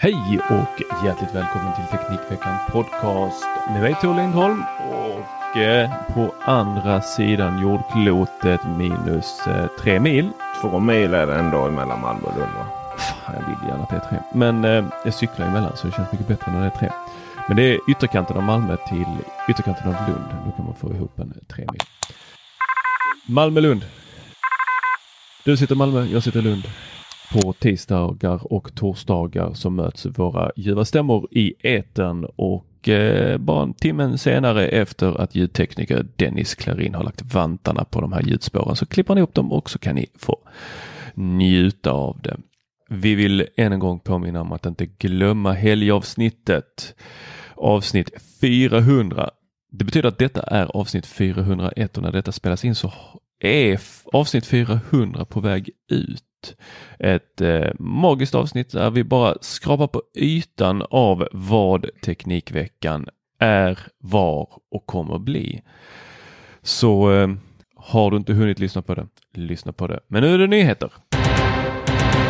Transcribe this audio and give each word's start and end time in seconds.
Hej 0.00 0.40
och 0.50 1.04
hjärtligt 1.04 1.34
välkommen 1.34 1.74
till 1.74 1.98
Teknikveckan 1.98 2.58
Podcast 2.70 3.44
med 3.70 3.82
mig 3.82 3.96
Tor 4.02 4.14
Lindholm 4.14 4.64
och 4.90 5.56
eh, 5.56 5.90
på 6.14 6.34
andra 6.40 7.02
sidan 7.02 7.62
jordklotet 7.62 8.60
minus 8.76 9.46
eh, 9.46 9.66
tre 9.80 10.00
mil. 10.00 10.30
Två 10.60 10.78
mil 10.78 11.14
är 11.14 11.26
det 11.26 11.34
ändå 11.34 11.70
mellan 11.70 12.00
Malmö 12.00 12.26
och 12.26 12.38
Lund 12.38 12.52
va? 12.52 12.66
Jag 13.26 13.46
vill 13.46 13.68
gärna 13.68 13.82
att 13.82 13.90
det 13.90 13.96
är 13.96 14.08
tre. 14.10 14.18
Men 14.34 14.64
eh, 14.64 14.84
jag 15.04 15.14
cyklar 15.14 15.46
emellan 15.46 15.76
så 15.76 15.86
det 15.86 15.92
känns 15.92 16.12
mycket 16.12 16.28
bättre 16.28 16.52
när 16.52 16.60
det 16.60 16.66
är 16.66 16.78
tre. 16.78 16.90
Men 17.48 17.56
det 17.56 17.62
är 17.62 17.78
ytterkanten 17.90 18.36
av 18.36 18.42
Malmö 18.42 18.76
till 18.88 19.16
ytterkanten 19.48 19.88
av 19.88 20.08
Lund. 20.08 20.24
Då 20.46 20.50
kan 20.50 20.64
man 20.64 20.74
få 20.74 20.94
ihop 20.94 21.18
en 21.18 21.34
tre 21.48 21.66
mil. 21.72 21.82
Malmö-Lund. 23.26 23.84
Du 25.44 25.56
sitter 25.56 25.74
i 25.74 25.78
Malmö, 25.78 26.04
jag 26.04 26.22
sitter 26.22 26.38
i 26.38 26.42
Lund. 26.42 26.64
På 27.32 27.52
tisdagar 27.52 28.52
och 28.52 28.74
torsdagar 28.74 29.54
så 29.54 29.70
möts 29.70 30.06
våra 30.06 30.52
ljuva 30.56 30.84
stämmor 30.84 31.28
i 31.30 31.54
etern 31.62 32.26
och 32.36 32.88
eh, 32.88 33.38
bara 33.38 33.62
en 33.62 33.74
timme 33.74 34.18
senare 34.18 34.68
efter 34.68 35.20
att 35.20 35.34
ljudtekniker 35.34 36.06
Dennis 36.16 36.54
Klarin 36.54 36.94
har 36.94 37.04
lagt 37.04 37.34
vantarna 37.34 37.84
på 37.84 38.00
de 38.00 38.12
här 38.12 38.22
ljudspåren 38.22 38.76
så 38.76 38.86
klipper 38.86 39.14
han 39.14 39.18
ihop 39.18 39.34
dem 39.34 39.52
och 39.52 39.70
så 39.70 39.78
kan 39.78 39.94
ni 39.94 40.06
få 40.18 40.38
njuta 41.14 41.90
av 41.90 42.20
det. 42.22 42.36
Vi 42.88 43.14
vill 43.14 43.46
än 43.56 43.72
en 43.72 43.78
gång 43.78 43.98
påminna 43.98 44.40
om 44.40 44.52
att 44.52 44.66
inte 44.66 44.86
glömma 44.86 45.52
helgavsnittet. 45.52 46.94
Avsnitt 47.54 48.10
400. 48.40 49.30
Det 49.70 49.84
betyder 49.84 50.08
att 50.08 50.18
detta 50.18 50.42
är 50.42 50.76
avsnitt 50.76 51.06
401 51.06 51.96
och 51.96 52.02
när 52.02 52.12
detta 52.12 52.32
spelas 52.32 52.64
in 52.64 52.74
så 52.74 52.92
är 53.40 53.80
avsnitt 54.12 54.46
400 54.46 55.24
på 55.24 55.40
väg 55.40 55.70
ut. 55.90 56.27
Ett 56.98 57.40
eh, 57.40 57.70
magiskt 57.78 58.34
avsnitt 58.34 58.72
där 58.72 58.90
vi 58.90 59.04
bara 59.04 59.34
skrapar 59.40 59.86
på 59.86 60.02
ytan 60.14 60.82
av 60.90 61.28
vad 61.32 61.86
Teknikveckan 62.04 63.08
är, 63.38 63.78
var 63.98 64.48
och 64.70 64.86
kommer 64.86 65.18
bli. 65.18 65.62
Så 66.62 67.12
eh, 67.12 67.28
har 67.76 68.10
du 68.10 68.16
inte 68.16 68.32
hunnit 68.32 68.58
lyssna 68.58 68.82
på 68.82 68.94
det, 68.94 69.06
lyssna 69.34 69.72
på 69.72 69.86
det. 69.86 70.00
Men 70.06 70.22
nu 70.22 70.34
är 70.34 70.38
det 70.38 70.46
nyheter. 70.46 70.92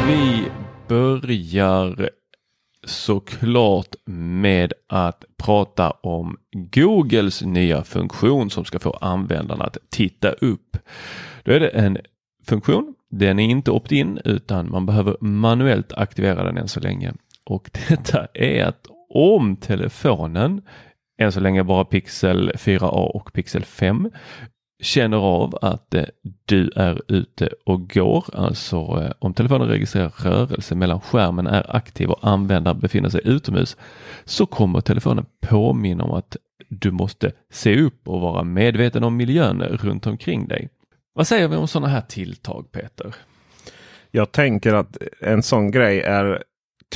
Vi 0.06 0.44
börjar 0.88 2.10
såklart 2.86 3.94
med 4.04 4.72
att 4.86 5.24
prata 5.36 5.90
om 5.90 6.36
Googles 6.52 7.42
nya 7.42 7.84
funktion 7.84 8.50
som 8.50 8.64
ska 8.64 8.78
få 8.78 8.90
användarna 8.90 9.64
att 9.64 9.78
titta 9.90 10.30
upp. 10.30 10.76
Då 11.44 11.52
är 11.52 11.60
det 11.60 11.68
en 11.68 11.98
funktion. 12.46 12.94
Den 13.10 13.38
är 13.38 13.44
inte 13.44 13.70
opt-in 13.70 14.20
utan 14.24 14.70
man 14.70 14.86
behöver 14.86 15.16
manuellt 15.20 15.92
aktivera 15.92 16.44
den 16.44 16.58
än 16.58 16.68
så 16.68 16.80
länge. 16.80 17.12
Och 17.46 17.70
detta 17.88 18.26
är 18.34 18.64
att 18.64 18.86
om 19.14 19.56
telefonen, 19.56 20.62
än 21.18 21.32
så 21.32 21.40
länge 21.40 21.64
bara 21.64 21.84
Pixel 21.84 22.52
4a 22.54 22.88
och 22.88 23.32
Pixel 23.32 23.64
5, 23.64 24.10
känner 24.82 25.16
av 25.16 25.58
att 25.62 25.94
eh, 25.94 26.04
du 26.44 26.70
är 26.76 27.02
ute 27.08 27.48
och 27.66 27.90
går, 27.90 28.24
alltså 28.32 28.76
eh, 28.76 29.12
om 29.18 29.34
telefonen 29.34 29.68
registrerar 29.68 30.08
rörelse 30.08 30.74
mellan 30.74 31.00
skärmen 31.00 31.46
är 31.46 31.76
aktiv 31.76 32.10
och 32.10 32.28
användaren 32.28 32.80
befinner 32.80 33.08
sig 33.08 33.20
utomhus, 33.24 33.76
så 34.24 34.46
kommer 34.46 34.80
telefonen 34.80 35.26
påminna 35.40 36.04
om 36.04 36.10
att 36.10 36.36
du 36.68 36.90
måste 36.90 37.32
se 37.50 37.80
upp 37.80 38.08
och 38.08 38.20
vara 38.20 38.44
medveten 38.44 39.04
om 39.04 39.16
miljön 39.16 39.62
runt 39.62 40.06
omkring 40.06 40.48
dig. 40.48 40.68
Vad 41.18 41.26
säger 41.26 41.48
vi 41.48 41.56
om 41.56 41.68
sådana 41.68 41.88
här 41.88 42.00
tilltag 42.00 42.72
Peter? 42.72 43.14
Jag 44.10 44.32
tänker 44.32 44.74
att 44.74 44.96
en 45.20 45.42
sån 45.42 45.70
grej 45.70 46.00
är 46.00 46.42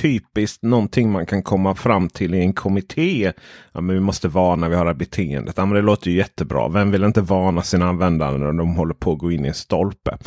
typiskt 0.01 0.63
någonting 0.63 1.13
man 1.13 1.27
kan 1.27 1.43
komma 1.43 1.75
fram 1.75 2.09
till 2.09 2.35
i 2.35 2.41
en 2.41 2.53
kommitté. 2.53 3.33
Ja, 3.73 3.81
men 3.81 3.95
vi 3.95 4.01
måste 4.01 4.29
varna, 4.29 4.69
vi 4.69 4.75
har 4.75 4.85
det 4.85 4.91
här 4.91 4.99
beteendet. 4.99 5.55
Ja, 5.57 5.67
men 5.67 5.75
det 5.75 5.83
låter 5.83 6.11
ju 6.11 6.17
jättebra. 6.17 6.69
Vem 6.69 6.91
vill 6.91 7.05
inte 7.05 7.21
varna 7.21 7.63
sina 7.63 7.89
användare 7.89 8.39
när 8.39 8.53
de 8.53 8.77
håller 8.77 8.95
på 8.95 9.13
att 9.13 9.19
gå 9.19 9.33
in 9.33 9.45
i 9.45 9.49
en 9.49 9.55
stolpe? 9.55 10.19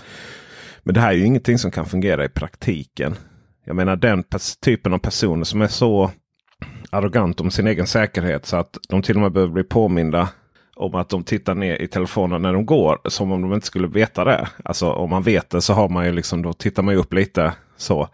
Men 0.83 0.93
det 0.93 1.01
här 1.01 1.09
är 1.09 1.17
ju 1.17 1.25
ingenting 1.25 1.57
som 1.57 1.71
kan 1.71 1.85
fungera 1.85 2.25
i 2.25 2.29
praktiken. 2.29 3.15
Jag 3.65 3.75
menar 3.75 3.95
den 3.95 4.23
typen 4.61 4.93
av 4.93 4.97
personer 4.97 5.43
som 5.43 5.61
är 5.61 5.67
så 5.67 6.11
arrogant 6.89 7.41
om 7.41 7.51
sin 7.51 7.67
egen 7.67 7.87
säkerhet 7.87 8.45
så 8.45 8.57
att 8.57 8.77
de 8.89 9.01
till 9.01 9.15
och 9.15 9.21
med 9.21 9.31
behöver 9.31 9.53
bli 9.53 9.63
påminda 9.63 10.29
om 10.75 10.95
att 10.95 11.09
de 11.09 11.23
tittar 11.23 11.55
ner 11.55 11.81
i 11.81 11.87
telefonen 11.87 12.41
när 12.41 12.53
de 12.53 12.65
går. 12.65 12.99
Som 13.05 13.31
om 13.31 13.41
de 13.41 13.53
inte 13.53 13.67
skulle 13.67 13.87
veta 13.87 14.23
det. 14.23 14.47
Alltså 14.63 14.91
om 14.91 15.09
man 15.09 15.23
vet 15.23 15.49
det 15.49 15.61
så 15.61 15.73
har 15.73 15.89
man 15.89 16.05
ju 16.05 16.11
liksom 16.11 16.41
då 16.41 16.53
tittar 16.53 16.83
man 16.83 16.93
ju 16.93 16.99
upp 16.99 17.13
lite 17.13 17.53
så. 17.77 18.09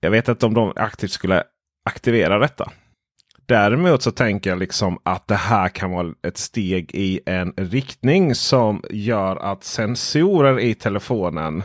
Jag 0.00 0.10
vet 0.10 0.28
inte 0.28 0.46
om 0.46 0.54
de 0.54 0.72
aktivt 0.76 1.10
skulle 1.10 1.42
aktivera 1.90 2.38
detta. 2.38 2.70
Däremot 3.46 4.02
så 4.02 4.10
tänker 4.10 4.50
jag 4.50 4.58
liksom 4.58 4.98
att 5.02 5.28
det 5.28 5.34
här 5.34 5.68
kan 5.68 5.90
vara 5.90 6.12
ett 6.26 6.38
steg 6.38 6.90
i 6.94 7.20
en 7.26 7.52
riktning 7.56 8.34
som 8.34 8.82
gör 8.90 9.36
att 9.36 9.64
sensorer 9.64 10.60
i 10.60 10.74
telefonen. 10.74 11.62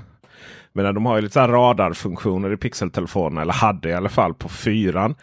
Men 0.74 0.95
de 0.95 1.06
har 1.06 1.16
ju 1.16 1.22
lite 1.22 1.47
radarfunktioner 1.47 2.53
i 2.53 2.57
pixeltelefonen. 2.57 3.38
Eller 3.41 3.53
hade 3.53 3.89
i 3.89 3.94
alla 3.94 4.09
fall 4.09 4.34
på 4.34 4.50
fyran. 4.50 5.16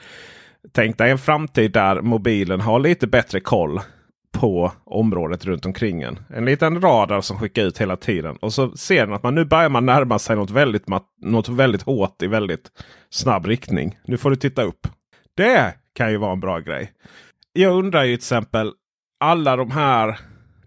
Tänk 0.73 0.99
dig 0.99 1.11
en 1.11 1.19
framtid 1.19 1.73
där 1.73 2.01
mobilen 2.01 2.61
har 2.61 2.79
lite 2.79 3.07
bättre 3.07 3.41
koll 3.41 3.81
på 4.35 4.73
området 4.85 5.45
runt 5.45 5.67
omkring 5.67 6.03
en. 6.03 6.19
En 6.29 6.45
liten 6.45 6.81
radar 6.81 7.21
som 7.21 7.39
skickar 7.39 7.63
ut 7.63 7.79
hela 7.79 7.97
tiden. 7.97 8.37
Och 8.37 8.53
så 8.53 8.77
ser 8.77 9.07
den 9.07 9.15
att 9.15 9.23
man 9.23 9.35
nu 9.35 9.45
börjar 9.45 9.69
man 9.69 9.87
närma 9.87 10.19
sig 10.19 10.37
något 10.37 10.51
väldigt, 10.51 10.85
något 11.23 11.49
väldigt 11.49 11.83
hårt 11.83 12.23
i 12.23 12.27
väldigt 12.27 12.71
snabb 13.11 13.47
riktning. 13.47 13.99
Nu 14.05 14.17
får 14.17 14.31
du 14.31 14.37
titta 14.37 14.63
upp. 14.63 14.87
Det 15.37 15.75
kan 15.95 16.11
ju 16.11 16.17
vara 16.17 16.33
en 16.33 16.41
bra 16.41 16.59
grej. 16.59 16.93
Jag 17.53 17.73
undrar 17.73 18.05
ju 18.05 18.17
till 18.17 18.21
exempel 18.21 18.73
alla 19.21 19.57
de 19.57 19.71
här. 19.71 20.19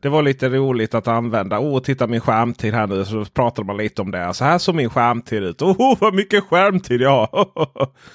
Det 0.01 0.09
var 0.09 0.21
lite 0.23 0.49
roligt 0.49 0.93
att 0.93 1.07
använda. 1.07 1.59
Åh, 1.59 1.77
oh, 1.77 1.81
titta 1.81 2.07
min 2.07 2.21
skärmtid 2.21 2.73
här 2.73 2.87
nu. 2.87 3.05
Så 3.05 3.25
pratade 3.25 3.65
man 3.65 3.77
lite 3.77 4.01
om 4.01 4.11
det. 4.11 4.33
Så 4.33 4.45
här 4.45 4.57
såg 4.57 4.75
min 4.75 4.89
skärmtid 4.89 5.43
ut. 5.43 5.61
Åh, 5.61 5.75
oh, 5.79 5.97
vad 5.99 6.13
mycket 6.13 6.43
skärmtid 6.43 7.01
jag 7.01 7.25
har. 7.25 7.47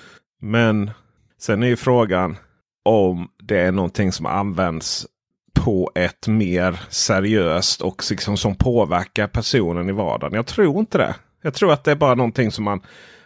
Men 0.40 0.90
sen 1.38 1.62
är 1.62 1.66
ju 1.66 1.76
frågan 1.76 2.36
om 2.84 3.28
det 3.42 3.60
är 3.60 3.72
någonting 3.72 4.12
som 4.12 4.26
används 4.26 5.06
på 5.54 5.90
ett 5.94 6.28
mer 6.28 6.80
seriöst 6.88 7.80
och 7.80 8.04
liksom 8.10 8.36
som 8.36 8.54
påverkar 8.54 9.26
personen 9.26 9.88
i 9.88 9.92
vardagen. 9.92 10.34
Jag 10.34 10.46
tror 10.46 10.78
inte 10.78 10.98
det. 10.98 11.14
Jag 11.42 11.54
tror 11.54 11.72
att 11.72 11.84
det 11.84 11.90
är 11.90 11.96
bara 11.96 12.14
någonting 12.14 12.50
som 12.50 12.64
man 12.64 12.80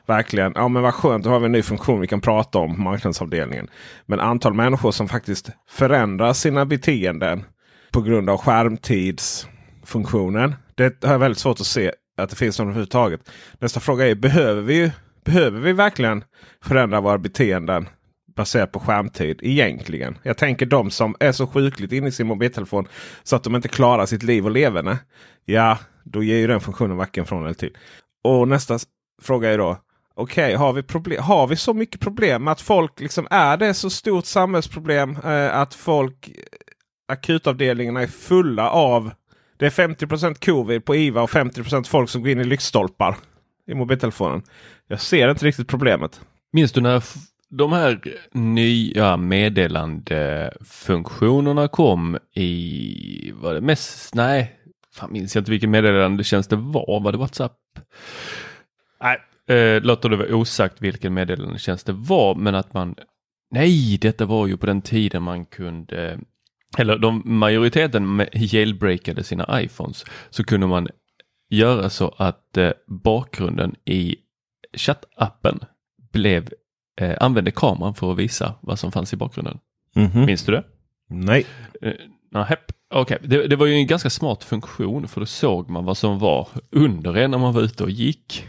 verkligen, 0.06 0.52
ja 0.54 0.68
men 0.68 0.82
vad 0.82 0.94
skönt, 0.94 1.24
då 1.24 1.30
har 1.30 1.40
vi 1.40 1.46
en 1.46 1.52
ny 1.52 1.62
funktion 1.62 2.00
vi 2.00 2.06
kan 2.06 2.20
prata 2.20 2.58
om 2.58 2.74
på 2.74 2.80
marknadsavdelningen. 2.80 3.68
Men 4.06 4.20
antal 4.20 4.54
människor 4.54 4.92
som 4.92 5.08
faktiskt 5.08 5.50
förändrar 5.68 6.32
sina 6.32 6.66
beteenden 6.66 7.44
på 7.90 8.02
grund 8.02 8.30
av 8.30 8.36
skärmtidsfunktionen. 8.36 10.54
Det 10.74 11.04
har 11.04 11.12
jag 11.12 11.18
väldigt 11.18 11.38
svårt 11.38 11.60
att 11.60 11.66
se 11.66 11.92
att 12.16 12.30
det 12.30 12.36
finns 12.36 12.58
någon 12.58 12.68
överhuvudtaget. 12.68 13.20
Nästa 13.58 13.80
fråga 13.80 14.08
är, 14.08 14.14
behöver 14.14 14.62
vi, 14.62 14.92
behöver 15.24 15.60
vi 15.60 15.72
verkligen 15.72 16.24
förändra 16.64 17.00
våra 17.00 17.18
beteenden 17.18 17.88
baserat 18.36 18.72
på 18.72 18.80
skärmtid 18.80 19.40
egentligen. 19.42 20.18
Jag 20.22 20.36
tänker 20.36 20.66
de 20.66 20.90
som 20.90 21.16
är 21.20 21.32
så 21.32 21.46
sjukligt 21.46 21.92
inne 21.92 22.08
i 22.08 22.12
sin 22.12 22.26
mobiltelefon 22.26 22.88
så 23.22 23.36
att 23.36 23.44
de 23.44 23.56
inte 23.56 23.68
klarar 23.68 24.06
sitt 24.06 24.22
liv 24.22 24.44
och 24.44 24.50
leverne. 24.50 24.98
Ja, 25.44 25.78
då 26.04 26.22
ger 26.22 26.36
ju 26.36 26.46
den 26.46 26.60
funktionen 26.60 26.96
varken 26.96 27.26
från 27.26 27.44
eller 27.44 27.54
till. 27.54 27.76
Och 28.24 28.48
nästa 28.48 28.78
fråga 29.22 29.52
är 29.52 29.58
då. 29.58 29.78
Okej, 30.14 30.54
har, 30.54 30.72
vi 30.72 30.82
problem, 30.82 31.22
har 31.22 31.46
vi 31.46 31.56
så 31.56 31.74
mycket 31.74 32.00
problem 32.00 32.44
med 32.44 32.52
att 32.52 32.60
folk 32.60 33.00
liksom 33.00 33.26
är 33.30 33.56
det 33.56 33.74
så 33.74 33.90
stort 33.90 34.26
samhällsproblem 34.26 35.16
eh, 35.24 35.56
att 35.56 35.74
folk 35.74 36.28
eh, 36.28 36.34
akutavdelningarna 37.08 38.02
är 38.02 38.06
fulla 38.06 38.70
av 38.70 39.10
det 39.56 39.66
är 39.66 39.70
50% 39.70 40.44
covid 40.46 40.84
på 40.84 40.96
IVA 40.96 41.22
och 41.22 41.30
50% 41.30 41.88
folk 41.88 42.10
som 42.10 42.22
går 42.22 42.30
in 42.30 42.40
i 42.40 42.44
lyktstolpar 42.44 43.16
i 43.66 43.74
mobiltelefonen. 43.74 44.42
Jag 44.88 45.00
ser 45.00 45.28
inte 45.30 45.46
riktigt 45.46 45.68
problemet. 45.68 46.20
Minns 46.52 46.72
du 46.72 46.80
när 46.80 47.04
de 47.50 47.72
här 47.72 48.00
nya 48.32 49.16
meddelandefunktionerna 49.16 51.68
kom 51.68 52.18
i, 52.34 53.32
var 53.34 53.54
det 53.54 53.60
mest, 53.60 54.14
nej, 54.14 54.60
fan 54.94 55.12
minns 55.12 55.34
jag 55.34 55.40
inte 55.40 55.50
vilken 55.50 55.70
meddelandetjänst 55.70 56.50
det 56.50 56.56
var, 56.56 57.00
var 57.00 57.12
det 57.12 57.18
WhatsApp? 57.18 57.58
Nej, 59.02 59.18
eh, 59.56 59.82
låter 59.82 60.08
det 60.08 60.16
vara 60.16 60.36
osagt 60.36 60.82
vilken 60.82 61.14
meddelandetjänst 61.14 61.86
det 61.86 61.92
var, 61.92 62.34
men 62.34 62.54
att 62.54 62.74
man, 62.74 62.94
nej, 63.50 63.98
detta 64.00 64.26
var 64.26 64.46
ju 64.46 64.56
på 64.56 64.66
den 64.66 64.82
tiden 64.82 65.22
man 65.22 65.46
kunde 65.46 66.18
eller 66.78 66.98
de, 66.98 67.22
majoriteten 67.24 68.26
jailbreakade 68.32 69.24
sina 69.24 69.62
iPhones 69.62 70.04
så 70.30 70.44
kunde 70.44 70.66
man 70.66 70.88
göra 71.50 71.90
så 71.90 72.14
att 72.16 72.56
eh, 72.56 72.72
bakgrunden 72.86 73.74
i 73.84 74.16
chattappen 74.76 75.60
blev 76.12 76.48
eh, 76.96 77.16
använde 77.20 77.50
kameran 77.50 77.94
för 77.94 78.12
att 78.12 78.18
visa 78.18 78.54
vad 78.60 78.78
som 78.78 78.92
fanns 78.92 79.12
i 79.12 79.16
bakgrunden. 79.16 79.58
Mm 79.96 80.10
-hmm. 80.10 80.26
Minns 80.26 80.44
du 80.44 80.52
det? 80.52 80.64
Nej. 81.08 81.46
Eh, 81.82 81.92
Okay. 82.94 83.18
Det, 83.22 83.46
det, 83.46 83.56
var 83.56 83.66
ju 83.66 83.74
en 83.74 83.86
ganska 83.86 84.10
smart 84.10 84.44
funktion 84.44 85.08
för 85.08 85.20
då 85.20 85.26
såg 85.26 85.70
man 85.70 85.84
vad 85.84 85.96
som 85.96 86.18
var 86.18 86.48
under 86.70 87.16
en 87.16 87.30
när 87.30 87.38
man 87.38 87.54
var 87.54 87.62
ute 87.62 87.82
och 87.82 87.90
gick. 87.90 88.48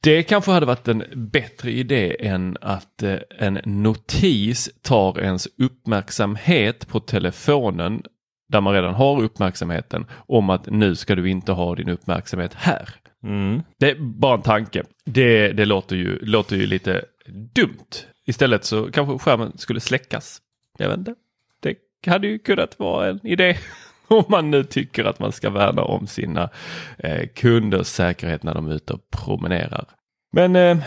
Det 0.00 0.22
kanske 0.22 0.50
hade 0.50 0.66
varit 0.66 0.88
en 0.88 1.04
bättre 1.14 1.70
idé 1.70 2.26
än 2.26 2.56
att 2.60 3.02
eh, 3.02 3.16
en 3.38 3.60
notis 3.64 4.70
tar 4.82 5.20
ens 5.20 5.48
uppmärksamhet 5.58 6.88
på 6.88 7.00
telefonen 7.00 8.02
där 8.48 8.60
man 8.60 8.74
redan 8.74 8.94
har 8.94 9.22
uppmärksamheten 9.22 10.06
om 10.12 10.50
att 10.50 10.66
nu 10.66 10.94
ska 10.94 11.14
du 11.14 11.30
inte 11.30 11.52
ha 11.52 11.74
din 11.74 11.88
uppmärksamhet 11.88 12.54
här. 12.54 12.88
Mm. 13.24 13.62
Det 13.78 13.90
är 13.90 13.94
bara 13.94 14.34
en 14.34 14.42
tanke. 14.42 14.82
Det, 15.04 15.48
det 15.48 15.64
låter, 15.64 15.96
ju, 15.96 16.18
låter 16.22 16.56
ju 16.56 16.66
lite 16.66 17.04
dumt. 17.26 18.06
Istället 18.26 18.64
så 18.64 18.90
kanske 18.90 19.18
skärmen 19.18 19.58
skulle 19.58 19.80
släckas. 19.80 20.42
Jag 20.78 20.88
vet 20.88 20.98
inte. 20.98 21.14
Det 21.60 22.10
hade 22.10 22.26
ju 22.26 22.38
kunnat 22.38 22.78
vara 22.78 23.08
en 23.08 23.26
idé. 23.26 23.58
Om 24.08 24.24
man 24.28 24.50
nu 24.50 24.64
tycker 24.64 25.04
att 25.04 25.18
man 25.18 25.32
ska 25.32 25.50
värna 25.50 25.82
om 25.82 26.06
sina 26.06 26.50
eh, 26.98 27.28
kunders 27.34 27.86
säkerhet 27.86 28.42
när 28.42 28.54
de 28.54 28.68
är 28.68 28.74
ute 28.74 28.92
och 28.92 29.10
promenerar. 29.10 29.84
Men 30.32 30.56
eh, 30.56 30.78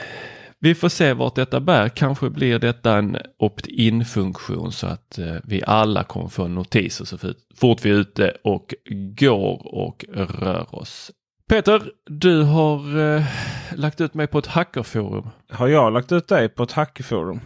vi 0.59 0.75
får 0.75 0.89
se 0.89 1.13
vart 1.13 1.35
detta 1.35 1.59
bär. 1.59 1.89
Kanske 1.89 2.29
blir 2.29 2.59
detta 2.59 2.97
en 2.97 3.17
opt-in 3.37 4.05
funktion 4.05 4.71
så 4.71 4.87
att 4.87 5.17
eh, 5.17 5.35
vi 5.43 5.63
alla 5.65 6.03
kommer 6.03 6.27
få 6.27 6.47
notiser 6.47 7.05
så 7.05 7.17
fort 7.55 7.85
vi 7.85 7.89
är 7.89 7.93
ute 7.93 8.37
och 8.43 8.73
går 9.17 9.75
och 9.75 10.05
rör 10.13 10.75
oss. 10.75 11.11
Peter, 11.47 11.81
du 12.05 12.43
har 12.43 12.99
eh, 13.15 13.23
lagt 13.75 14.01
ut 14.01 14.13
mig 14.13 14.27
på 14.27 14.39
ett 14.39 14.47
hackerforum. 14.47 15.29
Har 15.51 15.67
jag 15.67 15.93
lagt 15.93 16.11
ut 16.11 16.27
dig 16.27 16.49
på 16.49 16.63
ett 16.63 16.71
hackerforum? 16.71 17.39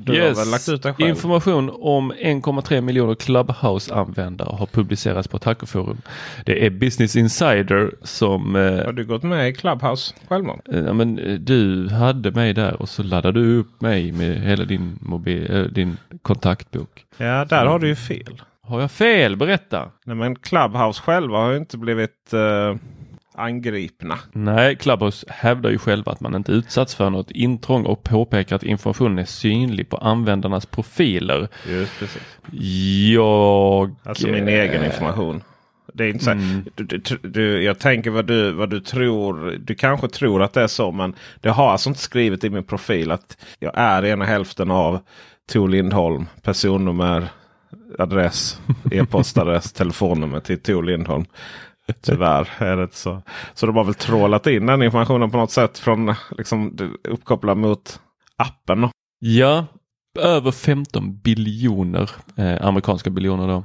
Du 0.00 0.14
yes. 0.14 0.38
har 0.38 0.44
väl 0.44 0.50
lagt 0.50 0.68
ut 0.68 0.82
dig 0.82 0.94
själv? 0.94 1.08
Information 1.08 1.70
om 1.74 2.12
1,3 2.12 2.80
miljoner 2.80 3.14
Clubhouse-användare 3.14 4.56
har 4.56 4.66
publicerats 4.66 5.28
på 5.28 5.36
ett 5.36 5.44
hackerforum. 5.44 6.00
Det 6.44 6.66
är 6.66 6.70
Business 6.70 7.16
Insider 7.16 7.94
som... 8.02 8.56
Eh, 8.56 8.84
har 8.84 8.92
du 8.92 9.04
gått 9.04 9.22
med 9.22 9.48
i 9.48 9.52
Clubhouse 9.52 10.14
självmant? 10.28 10.68
Eh, 10.72 10.78
ja, 10.78 10.92
men, 10.92 11.18
eh, 11.18 11.34
du 11.34 11.88
hade 11.88 12.30
mig 12.30 12.52
där 12.54 12.82
och 12.82 12.88
så 12.88 13.02
laddade 13.02 13.40
du 13.40 13.58
upp 13.58 13.80
mig 13.80 14.12
med 14.12 14.40
hela 14.40 14.64
din, 14.64 14.98
mobil, 15.00 15.54
äh, 15.54 15.62
din 15.62 15.96
kontaktbok. 16.22 17.04
Ja, 17.16 17.44
där 17.44 17.66
har 17.66 17.78
du 17.78 17.88
ju 17.88 17.96
fel. 17.96 18.42
Har 18.62 18.80
jag 18.80 18.90
fel? 18.90 19.36
Berätta! 19.36 19.90
Nej, 20.04 20.16
men 20.16 20.36
Clubhouse 20.36 21.02
själva 21.02 21.38
har 21.38 21.50
ju 21.50 21.56
inte 21.56 21.78
blivit... 21.78 22.32
Angripna. 23.36 24.18
Nej, 24.32 24.76
Clubhouse 24.76 25.26
hävdar 25.28 25.70
ju 25.70 25.78
själva 25.78 26.12
att 26.12 26.20
man 26.20 26.34
inte 26.34 26.52
utsatts 26.52 26.94
för 26.94 27.10
något 27.10 27.30
intrång 27.30 27.86
och 27.86 28.02
påpekar 28.02 28.56
att 28.56 28.62
informationen 28.62 29.18
är 29.18 29.24
synlig 29.24 29.88
på 29.88 29.96
användarnas 29.96 30.66
profiler. 30.66 31.48
Just 31.68 31.98
precis. 31.98 32.22
Jag... 33.14 33.94
Alltså 34.02 34.26
min 34.26 34.48
egen 34.48 34.84
information. 34.84 35.42
Det 35.94 36.04
är 36.04 36.08
inte 36.08 36.24
så 36.24 36.30
mm. 36.30 36.64
du, 36.74 36.84
du, 36.84 37.18
du, 37.22 37.62
jag 37.62 37.78
tänker 37.78 38.10
vad 38.10 38.26
du, 38.26 38.52
vad 38.52 38.70
du 38.70 38.80
tror. 38.80 39.58
Du 39.58 39.74
kanske 39.74 40.08
tror 40.08 40.42
att 40.42 40.52
det 40.52 40.62
är 40.62 40.66
så 40.66 40.92
men 40.92 41.14
det 41.40 41.50
har 41.50 41.70
alltså 41.70 41.88
inte 41.88 42.00
skrivit 42.00 42.44
i 42.44 42.50
min 42.50 42.64
profil 42.64 43.10
att 43.10 43.38
jag 43.58 43.72
är 43.74 44.04
ena 44.04 44.24
hälften 44.24 44.70
av 44.70 45.00
Tor 45.52 45.68
Lindholm. 45.68 46.26
Personnummer, 46.42 47.28
adress, 47.98 48.60
e-postadress, 48.92 49.72
telefonnummer 49.72 50.40
till 50.40 50.58
Tor 50.62 50.82
Lindholm. 50.82 51.24
Tyvärr 52.00 52.48
är 52.58 52.76
det 52.76 52.94
så. 52.94 53.22
Så 53.54 53.66
de 53.66 53.76
har 53.76 53.84
väl 53.84 53.94
trålat 53.94 54.46
in 54.46 54.66
den 54.66 54.82
informationen 54.82 55.30
på 55.30 55.36
något 55.36 55.50
sätt 55.50 55.78
från 55.78 56.14
liksom 56.38 56.76
uppkopplad 57.08 57.56
mot 57.56 58.00
appen. 58.36 58.88
Ja, 59.18 59.66
över 60.18 60.50
15 60.50 61.18
biljoner 61.18 62.10
eh, 62.36 62.66
amerikanska 62.66 63.10
biljoner 63.10 63.48
då. 63.48 63.64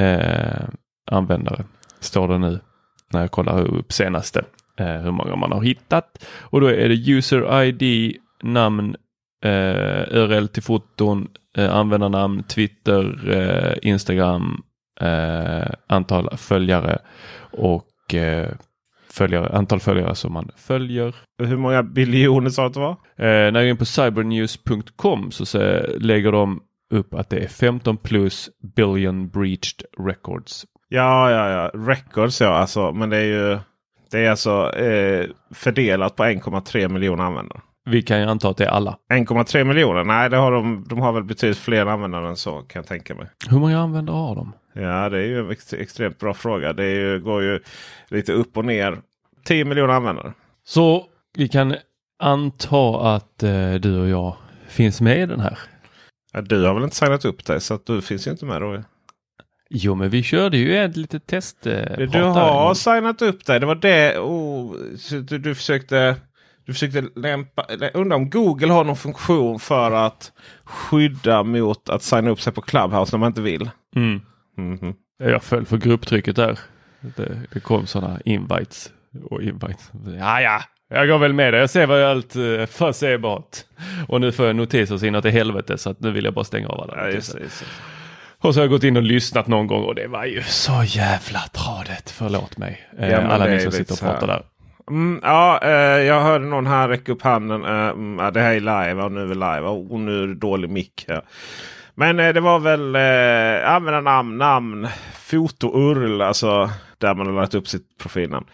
Eh, 0.00 0.68
användare 1.10 1.64
står 2.00 2.28
det 2.28 2.38
nu 2.38 2.60
när 3.12 3.20
jag 3.20 3.30
kollar 3.30 3.60
upp 3.60 3.92
senaste 3.92 4.44
eh, 4.76 5.00
hur 5.00 5.10
många 5.10 5.36
man 5.36 5.52
har 5.52 5.62
hittat. 5.62 6.26
Och 6.40 6.60
då 6.60 6.66
är 6.66 6.88
det 6.88 7.10
user 7.10 7.62
ID, 7.62 8.16
namn, 8.42 8.96
eh, 9.44 10.02
URL 10.10 10.48
till 10.48 10.62
foton, 10.62 11.28
eh, 11.56 11.74
användarnamn, 11.74 12.42
Twitter, 12.42 13.30
eh, 13.30 13.90
Instagram, 13.90 14.62
eh, 15.00 15.72
antal 15.86 16.36
följare 16.36 16.98
och 17.52 18.14
eh, 18.14 18.48
följare, 19.10 19.56
antal 19.56 19.80
följare 19.80 20.14
som 20.14 20.32
man 20.32 20.50
följer. 20.56 21.14
Hur 21.42 21.56
många 21.56 21.82
biljoner 21.82 22.50
sa 22.50 22.62
du 22.62 22.66
att 22.66 22.74
det 22.74 22.80
var? 22.80 22.90
Eh, 22.90 23.52
när 23.52 23.54
jag 23.54 23.62
går 23.62 23.70
in 23.70 23.76
på 23.76 23.84
cybernews.com 23.84 25.30
så, 25.30 25.46
så 25.46 25.80
lägger 25.98 26.32
de 26.32 26.62
upp 26.90 27.14
att 27.14 27.30
det 27.30 27.38
är 27.38 27.48
15 27.48 27.96
plus 27.96 28.50
billion 28.76 29.28
breached 29.28 29.82
records. 29.98 30.64
Ja, 30.88 31.30
ja, 31.30 31.50
ja. 31.50 31.70
Records 31.74 32.40
ja, 32.40 32.48
alltså, 32.48 32.92
men 32.92 33.10
det 33.10 33.16
är 33.16 33.24
ju 33.24 33.58
det 34.10 34.18
är 34.18 34.30
alltså 34.30 34.76
eh, 34.76 35.26
fördelat 35.54 36.16
på 36.16 36.24
1,3 36.24 36.88
miljoner 36.88 37.24
användare. 37.24 37.60
Vi 37.90 38.02
kan 38.02 38.20
ju 38.20 38.26
anta 38.26 38.48
att 38.48 38.56
det 38.56 38.64
är 38.64 38.68
alla. 38.68 38.98
1,3 39.12 39.64
miljoner? 39.64 40.04
Nej, 40.04 40.30
det 40.30 40.36
har 40.36 40.52
de, 40.52 40.84
de 40.88 40.98
har 40.98 41.12
väl 41.12 41.24
betydligt 41.24 41.58
fler 41.58 41.86
användare 41.86 42.28
än 42.28 42.36
så 42.36 42.62
kan 42.62 42.80
jag 42.80 42.86
tänka 42.86 43.14
mig. 43.14 43.26
Hur 43.48 43.58
många 43.58 43.80
användare 43.80 44.16
har 44.16 44.34
de? 44.34 44.52
Ja, 44.72 45.08
det 45.08 45.18
är 45.18 45.26
ju 45.26 45.38
en 45.38 45.50
extremt 45.80 46.18
bra 46.18 46.34
fråga. 46.34 46.72
Det 46.72 46.90
ju, 46.90 47.20
går 47.20 47.42
ju 47.42 47.60
lite 48.08 48.32
upp 48.32 48.56
och 48.56 48.64
ner. 48.64 48.98
10 49.44 49.64
miljoner 49.64 49.94
användare. 49.94 50.32
Så 50.66 51.04
vi 51.36 51.48
kan 51.48 51.74
anta 52.18 53.14
att 53.14 53.42
eh, 53.42 53.74
du 53.74 54.00
och 54.00 54.08
jag 54.08 54.36
finns 54.68 55.00
med 55.00 55.18
i 55.18 55.26
den 55.26 55.40
här? 55.40 55.58
Ja, 56.32 56.40
du 56.40 56.64
har 56.64 56.74
väl 56.74 56.84
inte 56.84 56.96
signat 56.96 57.24
upp 57.24 57.44
dig 57.44 57.60
så 57.60 57.74
att 57.74 57.86
du 57.86 58.02
finns 58.02 58.26
ju 58.26 58.30
inte 58.30 58.44
med 58.44 58.60
då. 58.60 58.82
Jo, 59.70 59.94
men 59.94 60.10
vi 60.10 60.22
körde 60.22 60.56
ju 60.56 60.76
ett 60.76 60.96
litet 60.96 61.26
test. 61.26 61.66
Eh, 61.66 61.98
du 61.98 62.22
har 62.22 62.74
signat 62.74 63.22
upp 63.22 63.46
dig. 63.46 63.60
Det 63.60 63.66
var 63.66 63.74
det. 63.74 64.18
Oh, 64.18 64.76
du, 65.10 65.38
du 65.38 65.54
försökte 65.54 66.16
du 66.66 66.72
försökte 66.72 67.04
lämpa, 67.16 67.66
undra 67.94 68.16
om 68.16 68.30
Google 68.30 68.72
har 68.72 68.84
någon 68.84 68.96
funktion 68.96 69.60
för 69.60 69.90
att 69.90 70.32
skydda 70.64 71.42
mot 71.42 71.88
att 71.88 72.02
signa 72.02 72.30
upp 72.30 72.40
sig 72.40 72.52
på 72.52 72.60
Clubhouse 72.60 73.16
när 73.16 73.18
man 73.18 73.26
inte 73.26 73.40
vill. 73.40 73.70
Mm. 73.96 74.20
Mm 74.58 74.78
-hmm. 74.78 74.94
Jag 75.18 75.42
föll 75.42 75.66
för 75.66 75.76
grupptrycket 75.76 76.36
där. 76.36 76.58
Det, 77.00 77.40
det 77.52 77.60
kom 77.60 77.86
sådana 77.86 78.20
invites. 78.24 78.92
Och 79.30 79.42
invites. 79.42 79.90
Ja, 80.18 80.40
ja, 80.40 80.60
jag 80.88 81.08
går 81.08 81.18
väl 81.18 81.32
med 81.32 81.54
det. 81.54 81.58
Jag 81.58 81.70
ser 81.70 81.86
vad 81.86 82.02
allt 82.02 82.36
uh, 82.36 82.66
förutsägbart. 82.66 83.56
Och 84.08 84.20
nu 84.20 84.32
får 84.32 84.46
jag 84.46 84.56
notiser 84.56 84.98
så 84.98 85.06
inåt 85.06 85.24
i 85.24 85.30
helvete 85.30 85.78
så 85.78 85.90
att 85.90 86.00
nu 86.00 86.10
vill 86.10 86.24
jag 86.24 86.34
bara 86.34 86.44
stänga 86.44 86.68
av 86.68 86.80
alla 86.80 86.96
ja, 86.96 87.10
just, 87.10 87.40
just. 87.40 87.64
Och 88.38 88.54
så 88.54 88.60
har 88.60 88.64
jag 88.64 88.70
gått 88.70 88.84
in 88.84 88.96
och 88.96 89.02
lyssnat 89.02 89.46
någon 89.46 89.66
gång 89.66 89.84
och 89.84 89.94
det 89.94 90.06
var 90.06 90.24
ju 90.24 90.42
så 90.42 90.84
jävla 90.86 91.40
tradigt. 91.40 92.10
Förlåt 92.10 92.58
mig. 92.58 92.88
Eh, 92.98 93.10
ja, 93.10 93.20
alla 93.20 93.46
ni 93.46 93.60
som 93.60 93.72
sitter 93.72 93.92
och 93.92 94.00
pratar 94.00 94.26
där. 94.26 94.42
Mm, 94.90 95.20
ja, 95.22 95.60
eh, 95.62 96.02
jag 96.02 96.20
hörde 96.20 96.44
någon 96.44 96.66
här 96.66 96.88
räcka 96.88 97.12
upp 97.12 97.22
handen. 97.22 97.64
Eh, 97.64 97.88
mm, 97.88 98.32
det 98.32 98.40
här 98.40 98.54
är 98.54 98.60
live 98.60 99.02
och 99.02 99.12
nu 99.12 99.20
är 99.20 99.26
vi 99.26 99.34
live. 99.34 99.60
Och 99.60 100.00
nu 100.00 100.22
är 100.22 100.26
det 100.26 100.34
dålig 100.34 100.70
mick. 100.70 101.04
Ja. 101.08 101.22
Men 101.94 102.20
eh, 102.20 102.32
det 102.32 102.40
var 102.40 102.58
väl 102.58 102.94
eh, 102.94 103.70
användarnamn, 103.70 104.38
namn, 104.38 104.88
foto-URL. 105.14 106.20
Alltså 106.20 106.70
där 106.98 107.14
man 107.14 107.26
har 107.26 107.34
lagt 107.34 107.54
upp 107.54 107.68
sitt 107.68 107.98
profilnamn. 107.98 108.46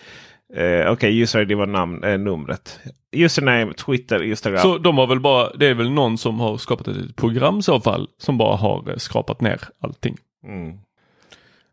Eh, 0.55 0.63
Okej, 0.63 0.91
okay, 0.91 1.23
user 1.23 1.41
ID 1.41 1.53
var 1.53 1.67
namn, 1.67 2.05
eh, 2.05 2.19
numret. 2.19 2.81
Username, 3.13 3.73
Twitter, 3.73 4.23
Instagram. 4.23 4.61
Så 4.61 4.79
de 4.79 4.99
har 4.99 5.07
väl 5.07 5.21
bara, 5.21 5.51
det 5.53 5.67
är 5.67 5.75
väl 5.75 5.91
någon 5.91 6.19
som 6.19 6.41
har 6.41 6.57
skapat 6.57 6.89
ett 6.89 7.17
program 7.17 7.59
i 7.59 7.63
så 7.63 7.81
fall. 7.81 8.09
Som 8.19 8.39
bara 8.39 8.57
har 8.57 8.91
eh, 8.91 8.97
skrapat 8.97 9.41
ner 9.41 9.61
allting. 9.81 10.17
Mm. 10.45 10.69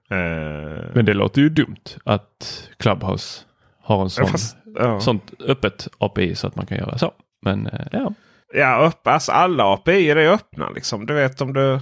Eh. 0.09 0.85
Men 0.93 1.05
det 1.05 1.13
låter 1.13 1.41
ju 1.41 1.49
dumt 1.49 1.97
att 2.03 2.69
Clubhouse 2.77 3.46
har 3.87 4.01
en 4.01 4.09
sån, 4.09 4.25
ja, 4.25 4.31
fast, 4.31 4.57
ja. 4.75 4.99
sånt 4.99 5.33
öppet 5.39 5.87
API 5.97 6.35
så 6.35 6.47
att 6.47 6.55
man 6.55 6.65
kan 6.65 6.77
göra 6.77 6.97
så. 6.97 7.11
Men 7.41 7.67
eh, 7.67 7.87
ja. 7.91 8.13
Ja, 8.53 8.85
upp, 8.87 9.07
alltså 9.07 9.31
alla 9.31 9.73
API 9.73 10.09
är 10.09 10.17
öppna 10.17 10.69
liksom. 10.69 11.05
Du 11.05 11.13
vet 11.13 11.41
om 11.41 11.53
du... 11.53 11.79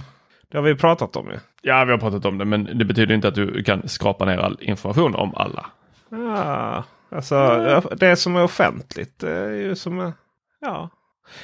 Det 0.48 0.58
har 0.58 0.62
vi 0.62 0.74
pratat 0.74 1.16
om 1.16 1.30
ju. 1.30 1.38
Ja, 1.62 1.84
vi 1.84 1.90
har 1.90 1.98
pratat 1.98 2.24
om 2.24 2.38
det, 2.38 2.44
men 2.44 2.78
det 2.78 2.84
betyder 2.84 3.14
inte 3.14 3.28
att 3.28 3.34
du 3.34 3.62
kan 3.62 3.88
skrapa 3.88 4.24
ner 4.24 4.38
all 4.38 4.58
information 4.60 5.14
om 5.14 5.34
alla. 5.34 5.66
Ja, 6.10 6.84
alltså 7.10 7.80
det 7.96 8.16
som 8.16 8.36
är 8.36 8.42
offentligt 8.42 9.18
det 9.18 9.30
är 9.30 9.50
ju 9.50 9.76
som 9.76 10.00
är, 10.00 10.12
Ja. 10.60 10.90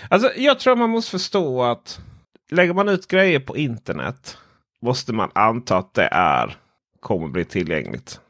Alltså 0.09 0.31
jag 0.37 0.59
tror 0.59 0.77
man 0.77 0.91
måste 0.91 1.11
förstå 1.11 1.63
att 1.63 2.01
lägger 2.51 2.75
man 2.75 2.89
ut 2.89 3.09
grejer 3.09 3.41
på 3.41 3.57
internet 3.57 4.39
måste 4.83 5.13
man 5.13 5.31
anta 5.35 5.77
att 5.77 5.95
det 5.95 6.09
är 6.13 6.57
kommer 7.01 7.29
bli 7.29 7.45
tillgängligt. 7.45 8.21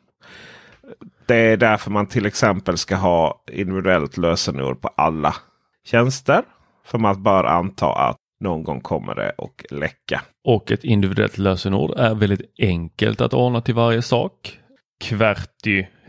Det 1.26 1.37
är 1.37 1.57
därför 1.57 1.91
man 1.91 2.07
till 2.07 2.26
exempel 2.26 2.79
ska 2.79 2.97
ha 2.97 3.45
individuellt 3.52 4.17
lösenord 4.17 4.81
på 4.81 4.88
alla 4.88 5.35
tjänster. 5.85 6.43
För 6.85 6.99
man 6.99 7.23
bör 7.23 7.45
anta 7.45 7.93
att 7.93 8.17
någon 8.41 8.64
gång 8.64 8.81
kommer 8.81 9.14
det 9.14 9.33
att 9.38 9.73
läcka. 9.73 10.23
Och 10.45 10.73
ett 10.73 10.85
individuellt 10.85 11.38
lösenord 11.38 11.99
är 11.99 12.14
väldigt 12.14 12.55
enkelt 12.59 13.21
att 13.21 13.35
ordna 13.35 13.61
till 13.61 13.75
varje 13.75 14.02
sak. 14.02 14.59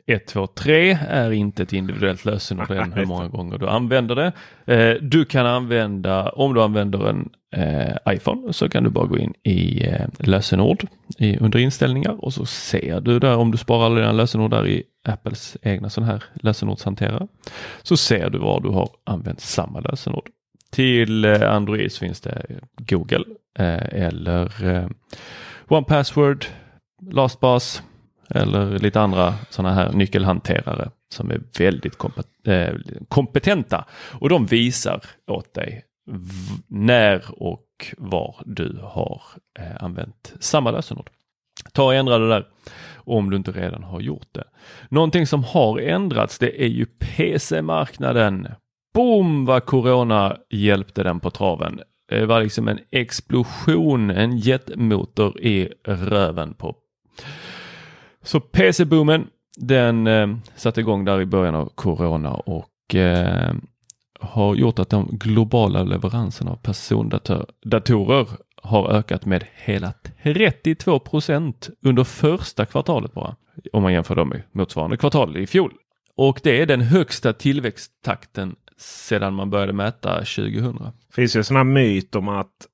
Qwerty 0.05 0.39
123 0.39 0.98
är 1.10 1.31
inte 1.31 1.63
ett 1.63 1.74
individuellt 1.74 2.25
lösenord 2.25 2.72
än 2.72 2.93
hur 2.93 3.05
många 3.05 3.27
gånger 3.27 3.57
du 3.57 3.67
använder 3.67 4.15
det. 4.15 4.31
Eh, 4.74 5.01
du 5.01 5.25
kan 5.25 5.45
använda, 5.45 6.29
om 6.29 6.53
du 6.53 6.62
använder 6.62 7.10
en 7.10 7.29
eh, 7.55 8.13
iPhone 8.13 8.53
så 8.53 8.69
kan 8.69 8.83
du 8.83 8.89
bara 8.89 9.05
gå 9.05 9.17
in 9.17 9.33
i 9.43 9.88
eh, 9.88 10.07
lösenord 10.19 10.86
i, 11.17 11.38
under 11.38 11.60
inställningar 11.60 12.25
och 12.25 12.33
så 12.33 12.45
ser 12.45 13.01
du 13.01 13.19
där 13.19 13.38
om 13.38 13.51
du 13.51 13.57
sparar 13.57 13.86
alla 13.86 13.95
dina 13.95 14.12
lösenord 14.12 14.51
där 14.51 14.67
i 14.67 14.83
Apples 15.05 15.57
egna 15.62 15.89
sån 15.89 16.03
här 16.03 16.24
lösenordshanterare. 16.33 17.27
Så 17.83 17.98
ser 17.98 18.29
du 18.29 18.38
var 18.38 18.62
du 18.62 18.69
har 18.69 18.89
använt 19.03 19.41
samma 19.41 19.79
lösenord. 19.79 20.29
Till 20.72 21.25
eh, 21.25 21.53
Android 21.53 21.91
så 21.91 22.00
finns 22.00 22.22
det 22.22 22.45
Google 22.77 23.24
eh, 23.60 24.03
eller 24.05 24.75
eh, 24.75 24.88
OnePassword, 25.67 26.45
LastPass 27.12 27.83
eller 28.30 28.80
lite 28.80 29.01
andra 29.01 29.34
sådana 29.50 29.75
här 29.75 29.92
nyckelhanterare 29.92 30.89
som 31.13 31.32
är 31.32 31.42
väldigt 31.60 31.98
eh, 32.48 32.74
kompetenta 33.08 33.86
och 34.20 34.30
de 34.30 34.46
visar 34.46 35.01
åt 35.27 35.53
dig 35.53 35.84
när 36.68 37.24
och 37.44 37.68
var 37.98 38.36
du 38.46 38.80
har 38.84 39.22
eh, 39.60 39.84
använt 39.84 40.34
samma 40.39 40.72
lösenord. 40.72 41.10
Ta 41.72 41.84
och 41.84 41.96
ändra 41.96 42.18
det 42.18 42.30
där 42.30 42.48
om 42.96 43.30
du 43.30 43.38
inte 43.38 43.51
redan 43.51 43.84
har 43.84 44.01
gjort 44.01 44.27
det. 44.32 44.44
Någonting 44.89 45.27
som 45.27 45.44
har 45.44 45.80
ändrats 45.80 46.39
det 46.39 46.63
är 46.63 46.68
ju 46.68 46.86
PC-marknaden 46.86 48.48
boom 48.94 49.46
vad 49.46 49.65
corona 49.65 50.38
hjälpte 50.50 51.03
den 51.03 51.20
på 51.20 51.30
traven. 51.30 51.80
Det 52.10 52.25
var 52.25 52.42
liksom 52.42 52.68
en 52.68 52.80
explosion, 52.92 54.10
en 54.10 54.38
jetmotor 54.38 55.42
i 55.42 55.70
röven 55.86 56.53
på. 56.53 56.75
Så 58.24 58.39
PC-boomen 58.39 59.27
den 59.58 60.08
eh, 60.08 60.27
satte 60.56 60.80
igång 60.80 61.06
där 61.06 61.22
i 61.22 61.25
början 61.25 61.56
av 61.56 61.72
corona 61.75 62.34
och 62.34 62.96
eh, 62.96 63.53
har 64.20 64.56
gjort 64.56 64.80
att 64.80 64.89
de 64.89 65.10
globala 65.12 65.84
leveranserna 65.84 66.51
av 66.51 66.56
persondatorer 66.56 68.27
har 68.63 68.89
ökat 68.89 69.25
med 69.25 69.46
hela 69.56 69.94
32 70.24 71.00
procent 71.00 71.70
under 71.82 72.03
första 72.03 72.65
kvartalet 72.65 73.13
bara. 73.13 73.36
Om 73.74 73.84
man 73.84 73.94
jämför 73.94 74.15
dem 74.15 74.30
med 74.30 74.44
motsvarande 74.51 74.98
kvartal 74.98 75.38
i 75.38 75.48
fjol. 75.48 75.74
Och 76.15 76.39
det 76.44 76.62
är 76.62 76.65
den 76.65 76.82
högsta 76.82 77.34
tillväxttakten 77.34 78.56
sedan 78.77 79.34
man 79.34 79.50
började 79.50 79.74
mäta 79.74 80.15
2000. 80.15 80.75
Det 80.75 81.15
finns 81.15 81.36
ju 81.36 81.38
en 81.38 81.44
sån 81.44 81.58
här 81.58 81.63
myt 81.63 82.15
om 82.15 82.30
att 82.30 82.68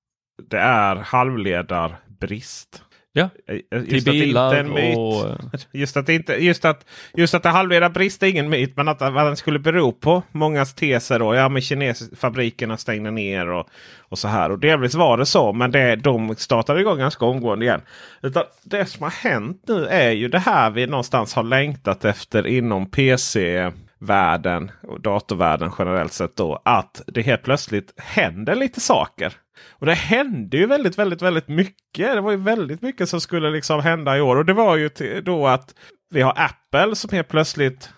det 0.50 0.58
är 0.58 0.96
halvledarbrist. 0.96 2.84
Ja, 3.14 3.30
just 3.72 4.06
till 4.06 4.14
bilar 4.14 4.98
och... 4.98 5.38
Just 5.72 5.98
att, 5.98 6.10
inte, 6.10 6.34
just, 6.34 6.66
att, 6.66 6.86
just 7.14 7.34
att 7.34 7.44
det 7.44 7.50
halvledarbrist 7.50 8.24
är 8.24 8.28
ingen 8.28 8.50
myt. 8.50 8.78
Men 8.78 8.88
att 8.88 9.02
vad 9.02 9.26
den 9.26 9.38
skulle 9.38 9.60
bero 9.60 9.92
på. 9.92 10.24
Mångas 10.32 10.74
teser 10.74 11.20
då. 11.20 11.36
Ja 11.36 11.50
men 11.50 11.62
kinesfabrikerna 11.62 12.78
stängde 12.78 13.12
ner 13.12 13.50
och, 13.50 13.68
och 14.00 14.20
så 14.20 14.28
här. 14.28 14.52
Och 14.52 14.60
delvis 14.60 14.96
var 14.96 15.18
det 15.18 15.26
så. 15.26 15.54
Men 15.54 15.72
det, 15.72 15.96
de 15.96 16.36
startade 16.36 16.82
igång 16.82 16.98
ganska 16.98 17.26
omgående 17.26 17.66
igen. 17.66 17.82
Utan 18.22 18.44
det 18.64 18.86
som 18.86 19.04
har 19.04 19.12
hänt 19.12 19.64
nu 19.68 19.86
är 19.86 20.12
ju 20.12 20.28
det 20.28 20.40
här 20.40 20.70
vi 20.70 20.88
någonstans 20.88 21.34
har 21.34 21.44
längtat 21.44 22.06
efter 22.06 22.48
inom 22.48 22.92
PC 22.92 23.72
världen 24.00 24.72
och 24.82 25.02
datorvärlden 25.02 25.72
generellt 25.80 26.14
sett 26.14 26.36
då. 26.36 26.62
Att 26.66 27.02
det 27.08 27.22
helt 27.22 27.44
plötsligt 27.44 27.94
händer 27.98 28.56
lite 28.56 28.80
saker. 28.80 29.34
Och 29.70 29.86
det 29.86 29.94
hände 29.94 30.58
ju 30.58 30.66
väldigt, 30.66 30.98
väldigt, 30.98 31.22
väldigt 31.22 31.48
mycket. 31.48 32.16
Det 32.16 32.22
var 32.22 32.32
ju 32.32 32.38
väldigt 32.38 32.82
mycket 32.82 33.10
som 33.10 33.22
skulle 33.22 33.50
liksom 33.50 33.80
hända 33.80 34.18
i 34.18 34.22
år. 34.22 34.36
Och 34.36 34.46
det 34.46 34.54
var 34.54 34.78
ju 34.78 34.90
då 35.22 35.48
att 35.48 35.76
vi 36.10 36.22
har 36.22 36.34
Apple 36.38 36.96
som 36.96 37.10
helt 37.10 37.28
plötsligt 37.28 37.90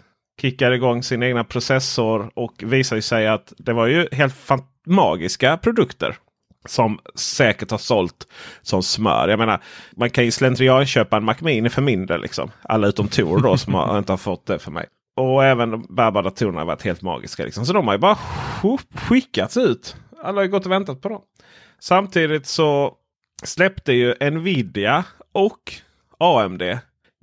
kickar 0.41 0.71
igång 0.71 1.03
sin 1.03 1.23
egna 1.23 1.43
processor 1.43 2.31
och 2.33 2.63
visar 2.65 3.01
sig 3.01 3.27
att 3.27 3.53
det 3.57 3.73
var 3.73 3.87
ju 3.87 4.07
helt 4.11 4.35
magiska 4.85 5.57
produkter. 5.57 6.15
Som 6.65 6.99
säkert 7.15 7.71
har 7.71 7.77
sålt 7.77 8.27
som 8.61 8.83
smör. 8.83 9.27
Jag 9.27 9.39
menar, 9.39 9.63
man 9.91 10.09
kan 10.09 10.25
ju 10.25 10.31
slentrian 10.31 10.85
köpa 10.85 11.17
en 11.17 11.23
Mac 11.23 11.35
Mini 11.39 11.69
för 11.69 11.81
mindre. 11.81 12.17
Liksom. 12.17 12.51
Alla 12.63 12.87
utom 12.87 13.07
Tor 13.07 13.39
då 13.39 13.57
som 13.57 13.73
har, 13.73 13.97
inte 13.97 14.11
har 14.11 14.17
fått 14.17 14.45
det 14.45 14.59
för 14.59 14.71
mig. 14.71 14.85
Och 15.17 15.45
även 15.45 15.71
de 15.71 15.85
bärbara 15.89 16.23
datorerna 16.23 16.59
har 16.59 16.65
varit 16.65 16.81
helt 16.81 17.01
magiska. 17.01 17.43
Liksom. 17.43 17.65
Så 17.65 17.73
de 17.73 17.87
har 17.87 17.93
ju 17.93 17.99
bara 17.99 18.17
skickats 18.95 19.57
ut. 19.57 19.95
Alla 20.23 20.37
har 20.37 20.43
ju 20.43 20.49
gått 20.49 20.65
och 20.65 20.71
väntat 20.71 21.01
på 21.01 21.09
dem. 21.09 21.21
Samtidigt 21.83 22.45
så 22.45 22.93
släppte 23.43 23.93
ju 23.93 24.31
Nvidia 24.31 25.03
och 25.31 25.73
AMD 26.17 26.63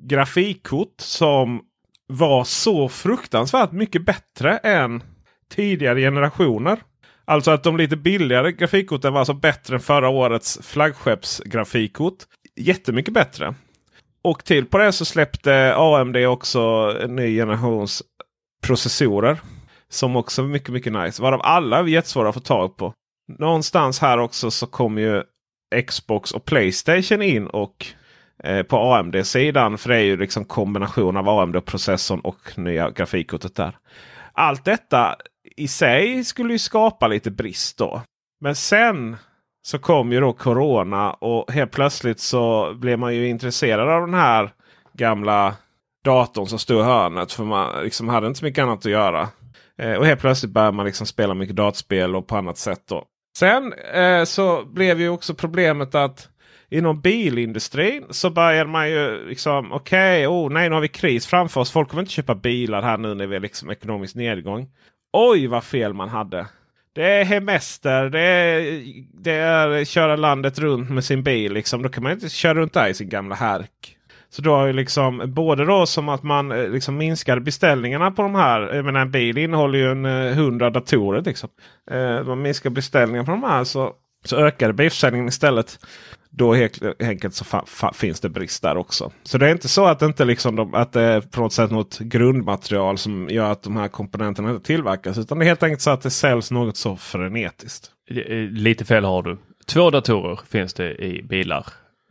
grafikkort 0.03 0.95
som 0.97 1.61
var 2.07 2.45
så 2.45 2.89
fruktansvärt 2.89 3.73
mycket 3.73 4.05
bättre 4.07 4.57
än 4.57 5.03
tidigare 5.51 6.01
generationer. 6.01 6.79
Alltså 7.25 7.51
att 7.51 7.63
de 7.63 7.77
lite 7.77 7.97
billigare 7.97 8.53
grafikkorten 8.53 9.13
var 9.13 9.21
alltså 9.21 9.35
bättre 9.35 9.75
än 9.75 9.81
förra 9.81 10.09
årets 10.09 10.59
flaggskeppsgrafikkort. 10.63 12.19
Jättemycket 12.57 13.15
bättre. 13.15 13.55
Och 14.23 14.45
till 14.45 14.67
på 14.67 14.79
det 14.79 14.93
så 14.93 15.05
släppte 15.05 15.75
AMD 15.77 16.17
också 16.17 16.61
en 17.03 17.17
ny 17.17 17.37
generations 17.37 18.03
processorer. 18.63 19.41
Som 19.89 20.17
också 20.17 20.43
är 20.43 20.47
mycket, 20.47 20.69
mycket 20.69 20.93
nice. 20.93 21.23
Varav 21.23 21.41
alla 21.45 21.79
är 21.79 21.85
jättesvåra 21.85 22.29
att 22.29 22.35
få 22.35 22.41
tag 22.41 22.77
på 22.77 22.95
någonstans 23.29 24.01
här 24.01 24.19
också 24.19 24.51
så 24.51 24.67
kommer 24.67 25.03
ju 25.03 25.23
Xbox 25.87 26.33
och 26.33 26.45
Playstation 26.45 27.23
in 27.23 27.47
och 27.47 27.87
eh, 28.45 28.63
på 28.63 28.77
AMD-sidan. 28.77 29.79
För 29.79 29.89
det 29.89 29.97
är 29.97 30.05
ju 30.05 30.17
liksom 30.17 30.45
kombination 30.45 31.17
av 31.17 31.29
AMD-processorn 31.29 32.21
och 32.21 32.59
nya 32.59 32.91
grafikkortet 32.91 33.55
där. 33.55 33.77
Allt 34.33 34.65
detta 34.65 35.17
i 35.57 35.69
sig 35.69 36.25
skulle 36.25 36.53
ju 36.53 36.59
skapa 36.59 37.09
lite 37.09 37.31
brist 37.31 37.79
då. 37.79 38.03
Men 38.41 38.55
sen 38.55 39.17
så 39.67 39.79
kom 39.79 40.13
ju 40.13 40.21
då 40.21 40.33
Corona 40.33 41.13
och 41.13 41.53
helt 41.53 41.71
plötsligt 41.71 42.21
så 42.21 42.75
blev 42.75 42.99
man 42.99 43.15
ju 43.15 43.29
intresserad 43.29 43.89
av 43.89 44.01
den 44.01 44.15
här 44.15 44.51
gamla 44.93 45.55
datorn 46.05 46.47
som 46.47 46.59
stod 46.59 46.81
i 46.81 46.85
hörnet. 46.85 47.33
För 47.33 47.45
man 47.45 47.83
liksom 47.83 48.09
hade 48.09 48.27
inte 48.27 48.39
så 48.39 48.45
mycket 48.45 48.63
annat 48.63 48.79
att 48.79 48.93
göra. 48.93 49.29
Eh, 49.79 49.93
och 49.93 50.07
helt 50.07 50.21
plötsligt 50.21 50.53
började 50.53 50.77
man 50.77 50.87
liksom 50.87 51.07
spela 51.07 51.35
mycket 51.35 51.57
dataspel 51.57 52.17
och 52.17 52.27
på 52.27 52.37
annat 52.37 52.59
sätt. 52.59 52.83
då. 52.89 53.05
Sen 53.39 53.73
eh, 53.73 54.25
så 54.25 54.65
blev 54.65 55.01
ju 55.01 55.09
också 55.09 55.35
problemet 55.35 55.95
att 55.95 56.29
inom 56.71 57.01
bilindustrin 57.01 58.05
så 58.11 58.31
börjar 58.31 58.67
man 58.67 58.91
ju 58.91 59.29
liksom 59.29 59.73
okej, 59.73 60.27
okay, 60.27 60.47
oh, 60.47 60.53
nej 60.53 60.69
nu 60.69 60.75
har 60.75 60.81
vi 60.81 60.89
kris 60.89 61.27
framför 61.27 61.61
oss. 61.61 61.71
Folk 61.71 61.89
kommer 61.89 62.03
inte 62.03 62.13
köpa 62.13 62.35
bilar 62.35 62.83
här 62.83 62.99
nu 62.99 63.15
när 63.15 63.27
vi 63.27 63.37
är 63.37 63.41
liksom 63.41 63.71
ekonomisk 63.71 64.15
nedgång. 64.15 64.71
Oj 65.13 65.47
vad 65.47 65.65
fel 65.65 65.95
man 65.95 66.09
hade. 66.09 66.47
Det 66.93 67.05
är 67.05 67.25
hemester, 67.25 68.11
det 68.11 68.21
är, 68.21 68.83
det 69.13 69.33
är 69.33 69.85
köra 69.85 70.17
landet 70.17 70.59
runt 70.59 70.91
med 70.91 71.05
sin 71.05 71.23
bil. 71.23 71.53
Liksom. 71.53 71.83
Då 71.83 71.89
kan 71.89 72.03
man 72.03 72.13
inte 72.13 72.29
köra 72.29 72.55
runt 72.55 72.73
där 72.73 72.89
i 72.89 72.95
sin 72.95 73.09
gamla 73.09 73.35
härk. 73.35 73.98
Så 74.31 74.43
då 74.43 74.55
har 74.55 74.67
ju 74.67 74.73
liksom 74.73 75.23
både 75.27 75.65
då 75.65 75.87
som 75.87 76.09
att 76.09 76.23
man 76.23 76.53
eh, 76.53 76.69
liksom 76.69 76.97
minskar 76.97 77.39
beställningarna 77.39 78.11
på 78.11 78.23
de 78.23 78.35
här. 78.35 78.75
Jag 78.75 78.85
menar 78.85 79.01
en 79.01 79.11
bil 79.11 79.39
innehåller 79.39 79.79
ju 79.79 79.91
en 79.91 80.05
eh, 80.05 80.35
hundra 80.35 80.71
datorer. 80.71 81.23
Liksom. 81.23 81.49
Eh, 81.91 82.25
man 82.25 82.43
minskar 82.43 82.71
beställningarna 82.71 83.27
på 83.27 83.31
de 83.31 83.43
här 83.43 83.65
så, 83.65 83.93
så 84.25 84.37
ökar 84.37 84.73
bilförsäljningen 84.73 85.29
istället. 85.29 85.79
Då 86.31 86.55
helt 86.55 86.83
eh, 86.83 86.93
enkelt 86.99 87.35
så 87.35 87.45
finns 87.95 88.21
det 88.21 88.29
brist 88.29 88.63
där 88.63 88.77
också. 88.77 89.13
Så 89.23 89.39
det 89.39 89.47
är 89.47 89.53
inte 89.53 89.69
så 89.69 89.87
att, 89.87 89.99
det 89.99 90.07
inte 90.07 90.25
liksom 90.25 90.57
de, 90.57 90.75
att 90.75 90.93
det 90.93 91.03
är 91.03 91.21
på 91.21 91.41
något 91.41 91.53
sätt 91.53 91.71
något 91.71 91.99
grundmaterial 91.99 92.99
som 92.99 93.29
gör 93.31 93.53
att 93.53 93.63
de 93.63 93.77
här 93.77 93.89
komponenterna 93.89 94.51
inte 94.51 94.67
tillverkas. 94.67 95.19
Utan 95.19 95.39
det 95.39 95.45
är 95.45 95.47
helt 95.47 95.63
enkelt 95.63 95.83
så 95.83 95.91
att 95.91 96.03
det 96.03 96.11
säljs 96.11 96.51
något 96.51 96.77
så 96.77 96.97
frenetiskt. 96.97 97.91
Eh, 98.11 98.37
lite 98.37 98.85
fel 98.85 99.05
har 99.05 99.23
du. 99.23 99.39
Två 99.67 99.91
datorer 99.91 100.41
finns 100.49 100.75
det 100.75 100.95
i 100.95 101.23
bilar 101.23 101.67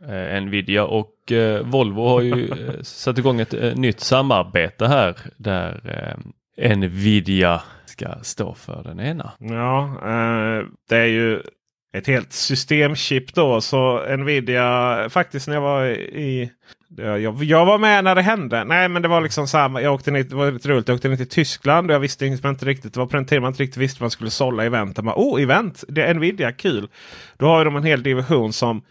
Eh, 0.06 0.40
Nvidia 0.42 0.84
och 0.84 1.32
eh, 1.32 1.62
Volvo 1.62 2.08
har 2.08 2.20
ju 2.20 2.48
eh, 2.48 2.82
satt 2.82 3.18
igång 3.18 3.40
ett 3.40 3.54
eh, 3.54 3.74
nytt 3.74 4.00
samarbete 4.00 4.86
här 4.86 5.16
där 5.36 5.80
eh, 6.56 6.76
Nvidia 6.76 7.62
ska 7.86 8.06
stå 8.22 8.54
för 8.54 8.82
den 8.82 9.00
ena. 9.00 9.32
Ja, 9.38 9.84
eh, 10.02 10.64
det 10.88 10.96
är 10.96 11.06
ju 11.06 11.40
ett 11.92 12.06
helt 12.06 12.32
systemchip 12.32 13.34
då. 13.34 13.60
Så 13.60 14.16
Nvidia 14.16 15.06
faktiskt 15.10 15.48
när 15.48 15.54
jag 15.54 15.62
var 15.62 15.86
i 15.86 16.50
jag, 16.98 17.44
jag 17.44 17.66
var 17.66 17.78
med 17.78 18.04
när 18.04 18.14
det 18.14 18.22
hände. 18.22 18.64
Nej 18.64 18.88
men 18.88 19.02
det 19.02 19.08
var 19.08 19.20
liksom 19.20 19.48
samma. 19.48 19.82
Jag 19.82 19.94
åkte 19.94 20.10
ner, 20.10 20.22
det 20.22 20.34
var 20.34 20.52
lite 20.52 20.68
roligt. 20.68 20.88
Jag 20.88 20.94
åkte 20.94 21.08
ner 21.08 21.16
till 21.16 21.28
Tyskland 21.28 21.90
och 21.90 21.94
jag 21.94 22.00
visste 22.00 22.26
inte 22.26 22.64
riktigt. 22.64 22.94
Det 22.94 23.00
var 23.00 23.06
på 23.06 23.16
den 23.16 23.26
tiden 23.26 23.42
man 23.42 23.52
inte 23.52 23.62
riktigt 23.62 23.82
visste 23.82 24.00
vad 24.00 24.04
man 24.04 24.10
skulle 24.10 24.30
sålla 24.30 24.64
event. 24.64 25.02
Man, 25.02 25.14
oh 25.16 25.42
event! 25.42 25.84
Det 25.88 26.02
är 26.02 26.14
Nvidia, 26.14 26.52
kul! 26.52 26.88
Då 27.36 27.46
har 27.46 27.64
de 27.64 27.76
en 27.76 27.84
hel 27.84 28.02
division 28.02 28.52
som 28.52 28.82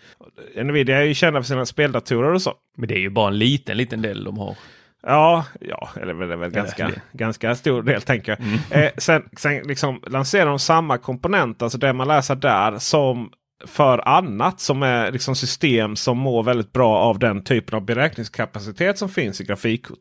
Nvidia 0.56 0.98
är 0.98 1.04
ju 1.04 1.14
kända 1.14 1.42
för 1.42 1.48
sina 1.48 1.66
speldatorer 1.66 2.34
och 2.34 2.42
så. 2.42 2.54
Men 2.78 2.88
det 2.88 2.96
är 2.96 3.00
ju 3.00 3.10
bara 3.10 3.28
en 3.28 3.38
liten, 3.38 3.78
liten 3.78 4.02
del 4.02 4.24
de 4.24 4.38
har. 4.38 4.56
Ja, 5.04 5.46
ja 5.62 5.90
eller 6.02 6.32
är 6.32 6.36
väl 6.36 6.50
ganska, 6.50 6.92
ganska 7.12 7.56
stor 7.56 7.84
del 7.84 8.02
tänker 8.02 8.32
jag. 8.32 8.40
Mm. 8.40 8.60
Eh, 8.70 8.92
sen 8.98 9.30
sen 9.38 9.64
liksom 9.64 10.02
lanserar 10.08 10.46
de 10.46 10.60
samma 10.60 10.98
komponent, 10.98 11.62
alltså 11.62 11.78
det 11.78 11.94
man 11.94 12.08
läser 12.08 12.36
där, 12.36 12.80
som 12.80 13.30
för 13.66 14.08
annat 14.08 14.60
som 14.60 14.84
är 14.84 15.12
liksom 15.12 15.36
system 15.36 15.96
som 15.96 16.18
mår 16.18 16.44
väldigt 16.44 16.74
bra 16.74 16.98
av 16.98 17.20
den 17.20 17.44
typen 17.44 17.76
av 17.76 17.86
beräkningskapacitet 17.86 18.98
som 18.98 19.10
finns 19.10 19.42
i 19.42 19.44
grafikkort. 19.44 20.00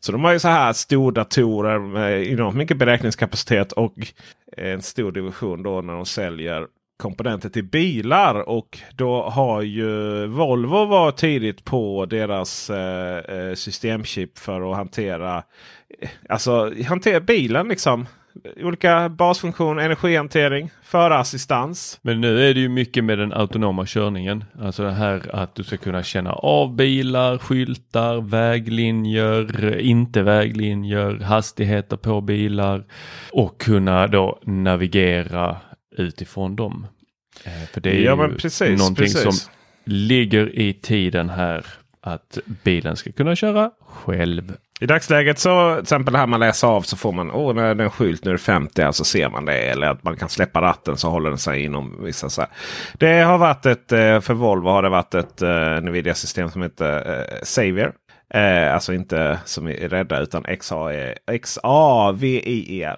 Så 0.00 0.12
de 0.12 0.24
har 0.24 0.32
ju 0.32 0.38
så 0.38 0.48
här 0.48 0.72
stordatorer 0.72 1.78
med 1.78 2.26
enormt 2.26 2.56
mycket 2.56 2.76
beräkningskapacitet 2.76 3.72
och 3.72 3.94
en 4.56 4.82
stor 4.82 5.12
division 5.12 5.62
då 5.62 5.80
när 5.80 5.92
de 5.92 6.06
säljer 6.06 6.66
komponenter 6.98 7.48
till 7.48 7.64
bilar. 7.64 8.48
Och 8.48 8.78
då 8.96 9.22
har 9.22 9.62
ju 9.62 10.26
Volvo 10.26 10.84
varit 10.84 11.16
tidigt 11.16 11.64
på 11.64 12.06
deras 12.06 12.70
eh, 12.70 13.18
eh 13.18 13.54
systemchip 13.54 14.38
för 14.38 14.70
att 14.70 14.76
hantera 14.76 15.36
eh, 16.00 16.08
Alltså 16.28 16.72
hantera 16.88 17.20
bilen 17.20 17.68
liksom 17.68 18.06
olika 18.56 19.08
basfunktioner, 19.08 19.82
energihantering, 19.82 20.70
förassistans. 20.82 21.98
Men 22.02 22.20
nu 22.20 22.48
är 22.50 22.54
det 22.54 22.60
ju 22.60 22.68
mycket 22.68 23.04
med 23.04 23.18
den 23.18 23.32
autonoma 23.32 23.86
körningen. 23.86 24.44
Alltså 24.60 24.82
det 24.82 24.92
här 24.92 25.34
att 25.34 25.54
du 25.54 25.64
ska 25.64 25.76
kunna 25.76 26.02
känna 26.02 26.32
av 26.32 26.76
bilar, 26.76 27.38
skyltar, 27.38 28.20
väglinjer, 28.20 29.78
inte 29.78 30.22
väglinjer, 30.22 31.20
hastigheter 31.20 31.96
på 31.96 32.20
bilar 32.20 32.84
och 33.32 33.60
kunna 33.60 34.06
då 34.06 34.38
navigera 34.42 35.56
utifrån 35.96 36.56
dem. 36.56 36.86
Eh, 37.44 37.68
för 37.72 37.80
det 37.80 37.90
är 37.90 38.04
ja, 38.04 38.28
ju 38.28 38.34
precis, 38.34 38.78
någonting 38.78 39.04
precis. 39.04 39.22
som 39.22 39.52
ligger 39.84 40.58
i 40.58 40.72
tiden 40.72 41.28
här 41.28 41.66
att 42.00 42.38
bilen 42.64 42.96
ska 42.96 43.12
kunna 43.12 43.36
köra 43.36 43.70
själv. 43.80 44.56
I 44.80 44.86
dagsläget 44.86 45.38
så 45.38 45.74
till 45.74 45.82
exempel 45.82 46.16
här 46.16 46.26
man 46.26 46.40
läser 46.40 46.68
av 46.68 46.82
så 46.82 46.96
får 46.96 47.12
man 47.12 47.30
åh 47.30 47.54
när 47.54 47.68
den 47.68 47.80
är 47.80 47.84
en 47.84 47.90
skylt 47.90 48.24
nu 48.24 48.30
är 48.30 48.34
det 48.34 48.38
50 48.38 48.82
alltså 48.82 49.04
ser 49.04 49.28
man 49.28 49.44
det. 49.44 49.58
Eller 49.58 49.86
att 49.86 50.02
man 50.02 50.16
kan 50.16 50.28
släppa 50.28 50.60
ratten 50.60 50.96
så 50.96 51.08
håller 51.08 51.30
den 51.30 51.38
sig 51.38 51.64
inom 51.64 52.04
vissa. 52.04 52.30
Så 52.30 52.40
här. 52.40 52.50
Det 52.98 53.20
har 53.20 53.38
varit 53.38 53.66
ett 53.66 53.92
eh, 53.92 54.20
för 54.20 54.34
Volvo 54.34 54.68
har 54.68 54.82
det 54.82 54.88
varit 54.88 55.14
ett 55.14 55.42
eh, 55.42 55.48
uh, 55.48 55.80
Nvidia 55.80 56.14
system 56.14 56.50
som 56.50 56.62
heter 56.62 57.10
eh, 57.10 57.18
uh, 57.18 57.24
Savior. 57.42 57.92
Uh, 58.34 58.74
alltså 58.74 58.92
inte 58.92 59.38
som 59.44 59.68
är 59.68 59.88
rädda 59.88 60.20
utan 60.20 60.44
XAVIER. 61.40 62.96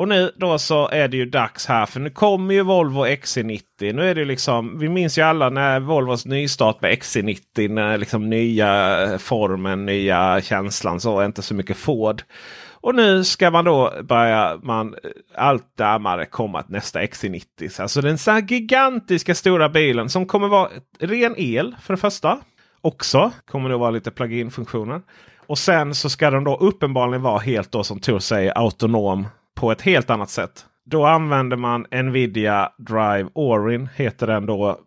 Och 0.00 0.08
nu 0.08 0.32
då 0.36 0.58
så 0.58 0.88
är 0.88 1.08
det 1.08 1.16
ju 1.16 1.26
dags 1.26 1.66
här 1.66 1.86
för 1.86 2.00
nu 2.00 2.10
kommer 2.10 2.54
ju 2.54 2.62
Volvo 2.62 3.06
XC90. 3.06 3.92
Nu 3.92 4.10
är 4.10 4.14
det 4.14 4.24
liksom, 4.24 4.78
vi 4.78 4.88
minns 4.88 5.18
ju 5.18 5.22
alla 5.22 5.50
när 5.50 5.80
Volvos 5.80 6.26
nystart 6.26 6.80
med 6.80 6.92
XC90. 6.92 7.68
När 7.68 7.98
liksom 7.98 8.30
nya 8.30 9.18
formen, 9.18 9.86
nya 9.86 10.40
känslan 10.40 11.00
så, 11.00 11.24
inte 11.24 11.42
så 11.42 11.54
mycket 11.54 11.76
Ford. 11.76 12.22
Och 12.70 12.94
nu 12.94 13.24
ska 13.24 13.50
man 13.50 13.64
då 13.64 13.92
börja 14.02 14.58
man 14.62 14.94
allt 15.34 15.78
närmare 15.78 16.26
komma 16.26 16.62
till 16.62 16.72
nästa 16.72 17.00
XC90. 17.00 17.82
Alltså 17.82 18.00
den 18.00 18.18
så 18.18 18.30
här 18.30 18.42
gigantiska 18.42 19.34
stora 19.34 19.68
bilen 19.68 20.08
som 20.08 20.26
kommer 20.26 20.48
vara 20.48 20.68
ren 21.00 21.34
el 21.36 21.76
för 21.82 21.94
det 21.94 22.00
första. 22.00 22.38
Också 22.80 23.30
kommer 23.46 23.68
det 23.68 23.76
vara 23.76 23.90
lite 23.90 24.10
plug-in 24.10 24.50
funktioner. 24.50 25.00
Och 25.46 25.58
sen 25.58 25.94
så 25.94 26.10
ska 26.10 26.30
den 26.30 26.44
då 26.44 26.56
uppenbarligen 26.56 27.22
vara 27.22 27.38
helt 27.38 27.72
då 27.72 27.84
som 27.84 28.00
Tor 28.00 28.18
säger 28.18 28.58
autonom 28.58 29.26
på 29.60 29.72
ett 29.72 29.82
helt 29.82 30.10
annat 30.10 30.30
sätt. 30.30 30.64
Då 30.90 31.06
använder 31.06 31.56
man 31.56 31.86
Nvidia 31.90 32.72
Drive 32.78 33.28
Orin 33.34 33.88
heter 33.96 34.26
den 34.26 34.46
då. 34.46 34.78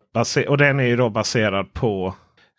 Och 0.48 0.58
den 0.58 0.80
är 0.80 0.84
ju 0.84 0.96
då 0.96 1.10
baserad 1.10 1.74
på 1.74 2.16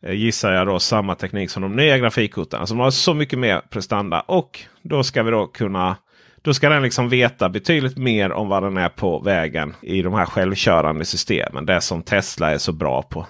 eh, 0.06 0.12
gissar 0.12 0.52
jag 0.52 0.66
då 0.66 0.78
samma 0.78 1.14
teknik 1.14 1.50
som 1.50 1.62
de 1.62 1.76
nya 1.76 1.98
grafikkorten. 1.98 2.60
Alltså 2.60 2.74
de 2.74 2.80
har 2.80 2.90
så 2.90 3.14
mycket 3.14 3.38
mer 3.38 3.60
prestanda. 3.70 4.20
Och 4.20 4.60
då 4.82 5.02
ska 5.02 5.22
vi 5.22 5.30
då 5.30 5.46
kunna 5.46 5.96
då 6.42 6.54
ska 6.54 6.68
den 6.68 6.82
liksom 6.82 7.08
veta 7.08 7.48
betydligt 7.48 7.96
mer 7.96 8.32
om 8.32 8.48
vad 8.48 8.62
den 8.62 8.76
är 8.76 8.88
på 8.88 9.18
vägen 9.18 9.74
i 9.82 10.02
de 10.02 10.14
här 10.14 10.26
självkörande 10.26 11.04
systemen. 11.04 11.66
Det 11.66 11.80
som 11.80 12.02
Tesla 12.02 12.50
är 12.50 12.58
så 12.58 12.72
bra 12.72 13.02
på. 13.02 13.26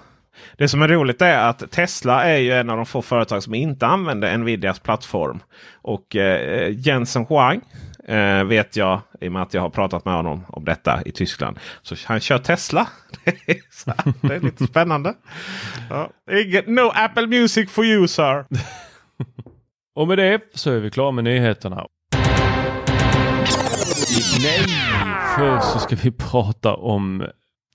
Det 0.59 0.69
som 0.69 0.83
är 0.83 0.89
roligt 0.89 1.23
är 1.23 1.39
att 1.39 1.71
Tesla 1.71 2.25
är 2.25 2.39
ju 2.39 2.53
en 2.53 2.71
av 2.71 2.77
de 2.77 2.87
få 2.87 3.03
företag 3.03 3.43
som 3.43 3.55
inte 3.55 3.87
använder 3.87 4.39
Nvidias 4.39 4.79
plattform. 4.79 5.43
Och 5.83 6.17
eh, 6.17 6.71
Jensen 6.71 7.27
Huang 7.29 7.61
Eh, 8.09 8.45
vet 8.45 8.77
jag 8.77 9.01
i 9.21 9.29
och 9.29 9.33
med 9.33 9.43
att 9.43 9.55
jag 9.55 9.63
har 9.63 9.71
pratat 9.71 10.05
med 10.05 10.15
honom 10.15 10.45
om 10.49 10.65
detta 10.65 11.03
i 11.07 11.13
Tyskland. 11.13 11.59
Så 11.83 11.97
han 12.05 12.21
kör 12.21 12.39
Tesla. 12.39 12.89
det 13.25 14.35
är 14.35 14.41
lite 14.41 14.67
spännande. 14.67 15.15
Ja. 15.91 16.11
No 16.67 16.93
Apple 16.95 17.27
Music 17.27 17.71
for 17.71 17.85
you 17.85 18.09
sir. 18.09 18.45
och 19.95 20.09
med 20.09 20.19
det 20.19 20.41
så 20.55 20.71
är 20.71 20.81
vi 20.81 20.91
klara 20.91 21.11
med 21.11 21.25
nyheterna. 21.25 21.87
Nej, 24.43 24.65
först 25.37 25.73
så 25.73 25.79
ska 25.79 25.97
vi 25.97 26.11
prata 26.11 26.75
om 26.75 27.27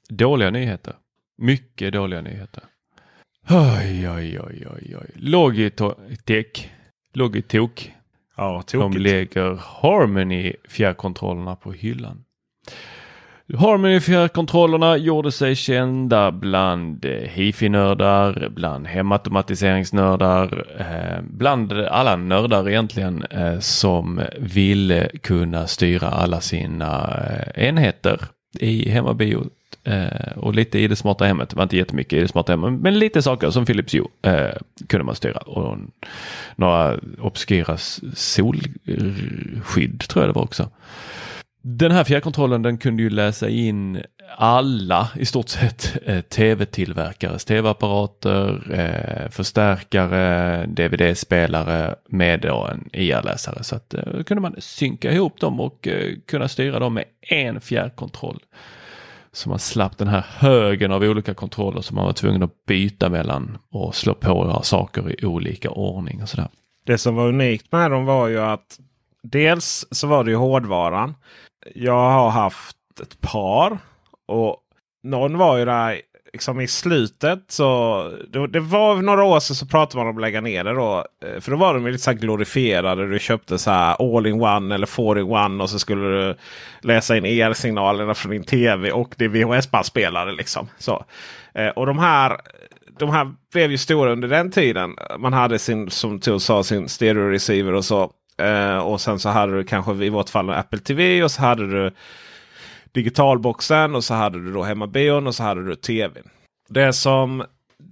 dåliga 0.10 0.50
nyheter. 0.50 0.96
Mycket 1.42 1.94
dåliga 1.94 2.22
nyheter. 2.22 2.64
Oj, 3.50 4.10
oj, 4.10 4.40
oj, 4.40 4.68
oj, 4.70 4.96
oj. 5.02 5.10
Logitech. 5.16 6.70
Logitok 7.14 7.92
Ja, 8.38 8.64
De 8.72 8.98
lägger 8.98 9.60
Harmony 9.82 10.54
fjärrkontrollerna 10.70 11.56
på 11.56 11.72
hyllan. 11.72 12.24
Harmony 13.58 14.00
fjärrkontrollerna 14.00 14.98
gjorde 14.98 15.32
sig 15.32 15.56
kända 15.56 16.32
bland 16.32 17.06
eh, 17.06 17.12
hifi-nördar, 17.12 18.50
bland 18.50 18.88
hemautomatiseringsnördar, 18.88 20.66
eh, 20.80 21.22
bland 21.24 21.74
alla 21.74 22.16
nördar 22.16 22.70
egentligen 22.70 23.24
eh, 23.24 23.60
som 23.60 24.22
ville 24.40 25.10
kunna 25.24 25.68
styra 25.68 26.08
alla 26.08 26.42
sina 26.42 27.20
enheter 27.56 28.20
i 28.60 28.90
hemmabiot 28.90 29.59
Eh, 29.84 30.38
och 30.38 30.56
lite 30.56 30.80
i 30.80 30.88
det 30.88 30.96
smarta 30.96 31.26
hemmet, 31.26 31.50
det 31.50 31.56
var 31.56 31.64
inte 31.64 31.78
jättemycket 31.78 32.14
i 32.14 32.22
det 32.22 32.28
smarta 32.28 32.54
hemmet, 32.54 32.82
men 32.82 33.00
lite 33.00 33.22
saker 33.22 33.50
som 33.50 33.66
Philips 33.66 33.94
Hue 33.94 34.08
eh, 34.22 34.56
kunde 34.88 35.04
man 35.04 35.16
styra. 35.16 35.40
Och 35.40 35.78
några 36.56 37.00
obskyra 37.20 37.78
solskydd 38.14 40.00
tror 40.00 40.24
jag 40.24 40.30
det 40.30 40.36
var 40.36 40.44
också. 40.44 40.70
Den 41.62 41.92
här 41.92 42.04
fjärrkontrollen 42.04 42.62
den 42.62 42.78
kunde 42.78 43.04
ju 43.04 43.10
läsa 43.10 43.50
in 43.50 44.02
alla 44.38 45.10
i 45.16 45.26
stort 45.26 45.50
sett 45.50 45.98
eh, 46.06 46.22
tv-tillverkares 46.22 47.46
tv-apparater, 47.46 48.72
eh, 48.74 49.30
förstärkare, 49.30 50.66
dvd-spelare 50.66 51.96
med 52.10 52.42
då 52.42 52.68
en 52.72 52.90
IR-läsare. 52.94 53.64
Så 53.64 53.76
att 53.76 53.94
eh, 53.94 54.24
kunde 54.26 54.42
man 54.42 54.56
synka 54.58 55.12
ihop 55.12 55.40
dem 55.40 55.60
och 55.60 55.88
eh, 55.88 56.14
kunna 56.28 56.48
styra 56.48 56.80
dem 56.80 56.94
med 56.94 57.06
en 57.22 57.62
fjärrkontroll. 57.62 58.40
Så 59.32 59.50
man 59.50 59.60
slapp 59.60 59.98
den 59.98 60.08
här 60.08 60.26
högen 60.38 60.92
av 60.92 61.02
olika 61.04 61.34
kontroller 61.34 61.82
som 61.82 61.96
man 61.96 62.06
var 62.06 62.14
tvungen 62.14 62.44
att 62.44 62.66
byta 62.66 63.10
mellan 63.10 63.58
och 63.72 63.96
slå 63.96 64.14
på 64.14 64.60
saker 64.64 65.24
i 65.24 65.26
olika 65.26 65.70
ordning 65.70 66.22
och 66.22 66.30
sådär. 66.30 66.48
Det 66.86 66.98
som 66.98 67.16
var 67.16 67.28
unikt 67.28 67.72
med 67.72 67.92
dem 67.92 68.06
var 68.06 68.28
ju 68.28 68.40
att 68.40 68.80
dels 69.24 69.86
så 69.92 70.08
var 70.08 70.24
det 70.24 70.32
ju 70.32 70.38
hårdvaran. 70.38 71.16
Jag 71.76 72.12
har 72.12 72.30
haft 72.30 72.78
ett 73.02 73.22
par 73.22 73.78
och 74.28 74.58
någon 75.04 75.38
var 75.38 75.58
ju 75.58 75.66
där 75.66 76.02
liksom 76.34 76.62
i 76.62 76.68
slutet 76.68 77.44
så 77.48 78.12
det, 78.28 78.48
det, 78.48 78.60
var 78.60 79.02
några 79.02 79.24
år 79.24 79.40
sedan 79.40 79.56
så 79.56 79.66
pratade 79.66 79.98
man 79.98 80.08
om 80.08 80.18
att 80.18 80.22
lägga 80.22 80.42
ner 80.42 80.64
det 80.64 80.74
då. 80.74 81.06
Eh, 81.26 81.40
för 81.40 81.52
då 81.52 81.58
var 81.58 81.74
de 81.74 81.88
lite 81.88 82.04
så 82.04 82.12
här 82.12 82.18
glorifierade. 82.18 83.08
Du 83.08 83.20
köpte 83.20 83.58
så 83.58 83.72
här 83.72 84.18
all 84.18 84.28
in 84.28 84.42
one 84.42 84.76
eller 84.76 84.88
four 84.88 85.20
in 85.20 85.26
one 85.26 85.64
och 85.64 85.70
så 85.70 85.80
skulle 85.80 86.08
du 86.08 86.36
läsa 86.82 87.18
in 87.18 87.26
el-signalerna 87.26 88.14
från 88.14 88.32
din 88.32 88.44
tv 88.44 88.92
och 88.92 89.16
det 89.18 89.28
VHS-bandspelare. 89.28 90.32
Liksom. 90.32 90.68
Så. 90.78 91.06
Eh, 91.54 91.68
och 91.68 91.86
de 91.86 92.00
här, 92.00 92.38
de 93.00 93.10
här 93.10 93.32
blev 93.54 93.72
ju 93.72 93.78
stora 93.78 94.12
under 94.12 94.28
den 94.28 94.52
tiden. 94.52 94.96
Man 95.20 95.34
hade 95.34 95.60
sin, 95.60 95.90
som 95.90 96.20
Tor 96.20 96.40
sa, 96.40 96.64
sin 96.64 96.90
stereo 96.90 97.30
receiver 97.30 97.74
och 97.74 97.86
så. 97.86 98.12
Eh, 98.38 98.78
och 98.78 99.02
sen 99.02 99.20
så 99.20 99.30
hade 99.30 99.58
du 99.58 99.64
kanske 99.64 99.94
i 100.06 100.10
vårt 100.10 100.30
fall 100.30 100.50
en 100.50 100.56
Apple 100.56 100.80
TV 100.80 101.24
och 101.24 101.32
så 101.32 101.42
hade 101.42 101.68
du 101.68 101.92
digitalboxen 102.92 103.96
och 103.96 104.04
så 104.04 104.14
hade 104.14 104.44
du 104.44 104.54
då 104.54 104.64
hemmabion 104.64 105.28
och 105.28 105.36
så 105.36 105.44
hade 105.44 105.66
du 105.66 105.76
tvn. 105.76 106.30
Det 106.70 106.94
som 106.94 107.44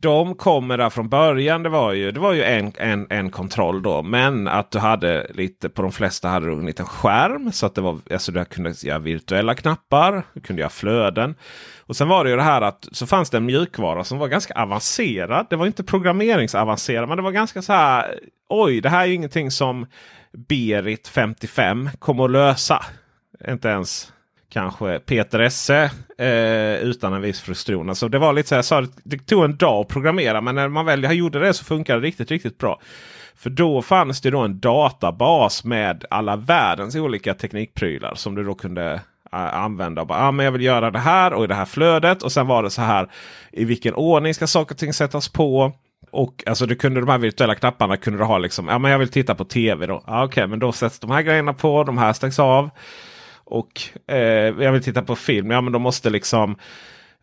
de 0.02 0.36
kommer 0.36 0.78
där 0.78 0.90
från 0.90 1.10
början. 1.10 1.64
Det 1.64 1.70
var 1.70 1.94
ju, 1.94 2.12
det 2.12 2.20
var 2.20 2.34
ju 2.34 2.44
en, 2.44 2.72
en, 2.78 3.08
en 3.10 3.30
kontroll 3.32 3.82
då. 3.82 4.04
Men 4.04 4.48
att 4.48 4.72
du 4.72 4.80
hade 4.80 5.28
lite, 5.34 5.70
på 5.70 5.82
de 5.82 5.92
flesta 5.92 6.28
hade 6.28 6.46
du 6.46 6.54
en 6.54 6.66
liten 6.66 6.86
skärm. 6.86 7.52
Så 7.52 7.66
att 7.66 7.76
det 7.76 7.82
var, 7.82 8.00
alltså 8.12 8.32
du 8.32 8.46
kunde 8.46 8.74
göra 8.84 9.00
virtuella 9.00 9.56
knappar. 9.56 10.24
Du 10.34 10.42
kunde 10.42 10.60
göra 10.60 10.70
flöden. 10.70 11.36
Och 11.80 11.96
sen 11.96 12.08
var 12.08 12.24
det 12.24 12.30
ju 12.30 12.36
det 12.36 12.42
här 12.42 12.62
att 12.62 12.88
så 12.92 13.08
fanns 13.08 13.30
det 13.30 13.38
en 13.38 13.46
mjukvara 13.46 14.04
som 14.04 14.18
var 14.18 14.28
ganska 14.28 14.54
avancerad. 14.54 15.48
Det 15.50 15.56
var 15.56 15.66
inte 15.66 15.84
programmeringsavancerad 15.84 17.08
men 17.08 17.18
det 17.18 17.24
var 17.24 17.32
ganska 17.32 17.62
så 17.62 17.74
här. 17.74 18.20
Oj, 18.50 18.82
det 18.82 18.90
här 18.90 19.02
är 19.02 19.06
ju 19.06 19.14
ingenting 19.14 19.52
som 19.52 19.86
Berit 20.48 21.08
55 21.08 21.90
kommer 22.00 22.26
att 22.26 22.32
lösa. 22.32 22.86
Inte 23.48 23.68
ens 23.68 24.14
kanske 24.50 25.00
Peter 25.00 25.40
Esse 25.40 25.92
eh, 26.18 26.82
utan 26.82 27.14
en 27.14 27.22
viss 27.22 27.42
frustration. 27.42 27.90
Alltså 27.90 28.10
det 28.10 28.20
var 28.20 28.34
lite 28.34 28.50
så 28.50 28.56
här, 28.56 28.62
så 28.62 28.88
det 29.04 29.18
tog 29.18 29.44
en 29.44 29.58
dag 29.58 29.82
att 29.82 29.88
programmera 29.88 30.42
men 30.42 30.56
när 30.56 30.68
man 30.68 30.86
väl 30.86 31.18
gjorde 31.18 31.40
det 31.40 31.54
så 31.54 31.66
funkade 31.66 32.00
det 32.00 32.08
riktigt, 32.08 32.32
riktigt 32.32 32.58
bra. 32.58 32.80
För 33.36 33.50
då 33.50 33.82
fanns 33.82 34.22
det 34.22 34.30
då 34.30 34.40
en 34.40 34.60
databas 34.60 35.64
med 35.64 36.06
alla 36.10 36.36
världens 36.36 36.96
olika 36.96 37.34
teknikprylar 37.34 38.16
som 38.16 38.36
du 38.36 38.44
då 38.44 38.56
kunde 38.56 38.94
eh, 39.34 39.56
använda. 39.56 40.02
Och 40.02 40.08
bara, 40.08 40.20
ah, 40.20 40.32
men 40.32 40.46
jag 40.46 40.52
vill 40.52 40.64
göra 40.64 40.92
det 40.92 41.00
här 41.00 41.34
och 41.34 41.44
i 41.44 41.48
det 41.48 41.56
här 41.56 41.66
flödet. 41.66 42.24
Och 42.24 42.32
sen 42.32 42.48
var 42.48 42.64
det 42.64 42.70
så 42.70 42.82
här 42.82 43.08
i 43.52 43.66
vilken 43.66 43.94
ordning 43.94 44.34
ska 44.34 44.48
saker 44.48 44.76
och 44.76 44.80
ting 44.80 44.94
sättas 44.94 45.30
på. 45.30 45.72
Och 46.12 46.44
alltså 46.46 46.66
du 46.66 46.76
kunde 46.76 47.00
de 47.00 47.10
här 47.10 47.18
virtuella 47.18 47.56
knapparna 47.56 47.98
kunde 47.98 48.20
du 48.20 48.26
ha 48.26 48.38
liksom. 48.38 48.68
Ja 48.68 48.80
men 48.80 48.92
jag 48.92 49.00
vill 49.00 49.10
titta 49.10 49.36
på 49.36 49.46
tv 49.46 49.88
då. 49.88 50.04
Ah, 50.06 50.24
Okej 50.24 50.28
okay, 50.28 50.48
men 50.48 50.60
då 50.60 50.72
sätts 50.72 51.00
de 51.00 51.12
här 51.12 51.22
grejerna 51.22 51.54
på. 51.54 51.84
De 51.84 51.98
här 51.98 52.14
stängs 52.14 52.40
av. 52.40 52.70
Och 53.50 53.82
eh, 54.08 54.18
jag 54.64 54.72
vill 54.72 54.84
titta 54.84 55.02
på 55.02 55.16
film. 55.16 55.52
Ja 55.52 55.62
men 55.62 55.74
de 55.74 55.82
måste 55.82 56.10
liksom 56.10 56.56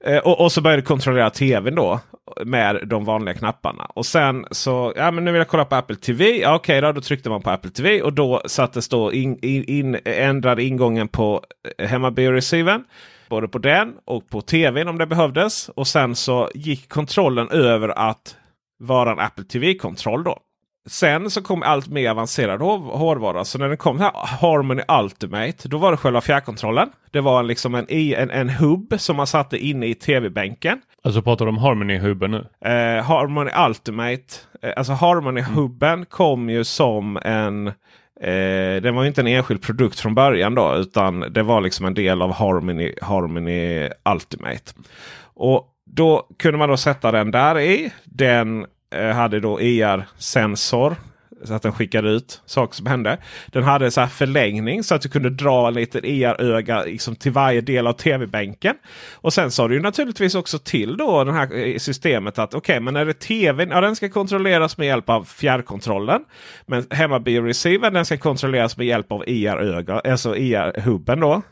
eh, 0.04 0.18
och, 0.18 0.40
och, 0.40 0.52
så 0.52 0.60
började 0.60 0.82
du 0.82 0.86
kontrollera 0.86 1.30
tvn 1.30 1.74
då. 1.74 2.00
Med 2.44 2.80
de 2.86 3.04
vanliga 3.04 3.34
knapparna. 3.34 3.84
Och 3.84 4.06
sen 4.06 4.46
så, 4.50 4.92
ja 4.96 5.10
men 5.10 5.24
nu 5.24 5.32
vill 5.32 5.38
jag 5.38 5.48
kolla 5.48 5.64
på 5.64 5.74
Apple 5.74 5.96
TV. 5.96 6.38
Ja, 6.38 6.54
Okej 6.54 6.78
okay, 6.78 6.80
då, 6.80 6.92
då 6.92 7.00
tryckte 7.00 7.30
man 7.30 7.42
på 7.42 7.50
Apple 7.50 7.70
TV 7.70 8.02
och 8.02 8.12
då 8.12 8.42
sattes 8.46 8.88
då 8.88 9.12
in, 9.12 9.38
in, 9.42 9.64
in, 9.64 9.98
ändrade 10.04 10.62
ingången 10.64 11.08
på 11.08 11.42
eh, 11.78 11.88
hemmabioreceiven. 11.88 12.84
Både 13.28 13.48
på 13.48 13.58
den 13.58 13.94
och 14.04 14.28
på 14.28 14.40
tvn 14.40 14.88
om 14.88 14.98
det 14.98 15.06
behövdes. 15.06 15.68
Och 15.68 15.86
sen 15.86 16.14
så 16.14 16.50
gick 16.54 16.88
kontrollen 16.88 17.48
över 17.48 17.88
att 17.88 18.36
vara 18.78 19.12
en 19.12 19.18
Apple 19.18 19.44
TV-kontroll 19.44 20.24
då. 20.24 20.38
Sen 20.86 21.30
så 21.30 21.42
kom 21.42 21.62
allt 21.62 21.88
mer 21.88 22.10
avancerad 22.10 22.60
hårdvara. 22.60 23.44
Så 23.44 23.58
när 23.58 23.68
den 23.68 23.76
kom 23.76 24.00
här 24.00 24.12
Harmony 24.14 24.82
Ultimate. 24.88 25.68
Då 25.68 25.78
var 25.78 25.90
det 25.90 25.96
själva 25.96 26.20
fjärrkontrollen. 26.20 26.88
Det 27.10 27.20
var 27.20 27.42
liksom 27.42 27.74
en, 27.74 27.90
en, 27.90 28.30
en 28.30 28.48
hubb 28.48 28.94
som 28.98 29.16
man 29.16 29.26
satte 29.26 29.58
inne 29.58 29.86
i 29.86 29.94
tv-bänken. 29.94 30.80
Alltså 31.02 31.22
pratar 31.22 31.44
du 31.44 31.48
om 31.48 31.58
Harmony-hubben 31.58 32.30
nu? 32.30 32.68
Eh, 32.70 33.04
Harmony 33.04 33.50
Ultimate. 33.68 34.34
Eh, 34.62 34.72
alltså 34.76 34.92
Harmony-hubben 34.92 35.92
mm. 35.92 36.06
kom 36.06 36.50
ju 36.50 36.64
som 36.64 37.16
en... 37.16 37.66
Eh, 38.20 38.82
den 38.82 38.94
var 38.94 39.02
ju 39.02 39.08
inte 39.08 39.20
en 39.20 39.26
enskild 39.26 39.62
produkt 39.62 40.00
från 40.00 40.14
början 40.14 40.54
då. 40.54 40.74
Utan 40.74 41.20
det 41.20 41.42
var 41.42 41.60
liksom 41.60 41.86
en 41.86 41.94
del 41.94 42.22
av 42.22 42.32
Harmony, 42.32 42.94
Harmony 43.02 43.88
Ultimate. 44.12 44.72
Och 45.34 45.68
då 45.86 46.28
kunde 46.38 46.58
man 46.58 46.68
då 46.68 46.76
sätta 46.76 47.12
den 47.12 47.30
där 47.30 47.58
i. 47.58 47.92
Den 48.04 48.66
Eh, 48.94 49.14
hade 49.14 49.40
då 49.40 49.60
e 49.60 49.64
IR-sensor. 49.64 50.96
Så 51.44 51.54
att 51.54 51.62
den 51.62 51.72
skickade 51.72 52.10
ut 52.10 52.42
saker 52.46 52.74
som 52.74 52.86
hände. 52.86 53.18
Den 53.46 53.62
hade 53.62 53.90
så 53.90 54.06
förlängning 54.06 54.84
så 54.84 54.94
att 54.94 55.02
du 55.02 55.08
kunde 55.08 55.30
dra 55.30 55.68
en 55.68 55.74
liten 55.74 56.04
IR-öga 56.04 56.84
e 56.84 56.86
liksom 56.86 57.16
till 57.16 57.32
varje 57.32 57.60
del 57.60 57.86
av 57.86 57.92
tv-bänken. 57.92 58.74
Och 59.14 59.32
sen 59.32 59.50
sa 59.50 59.68
du 59.68 59.80
naturligtvis 59.80 60.34
också 60.34 60.58
till 60.58 60.96
då 60.96 61.24
det 61.24 61.32
här 61.32 61.56
eh, 61.56 61.78
systemet 61.78 62.38
att 62.38 62.54
okej, 62.54 62.74
okay, 62.74 62.80
men 62.80 62.96
är 62.96 63.06
det 63.06 63.14
tvn, 63.14 63.70
ja 63.70 63.80
den 63.80 63.96
ska 63.96 64.08
kontrolleras 64.08 64.78
med 64.78 64.86
hjälp 64.86 65.08
av 65.08 65.24
fjärrkontrollen. 65.24 66.24
Men 66.66 66.82
hemmabio-receivern 66.82 67.94
den 67.94 68.04
ska 68.04 68.16
kontrolleras 68.16 68.76
med 68.76 68.86
hjälp 68.86 69.12
av 69.12 69.22
e 69.22 69.32
IR-öga, 69.32 70.00
alltså 70.00 70.36
IR-hubben 70.36 71.20
då. 71.20 71.42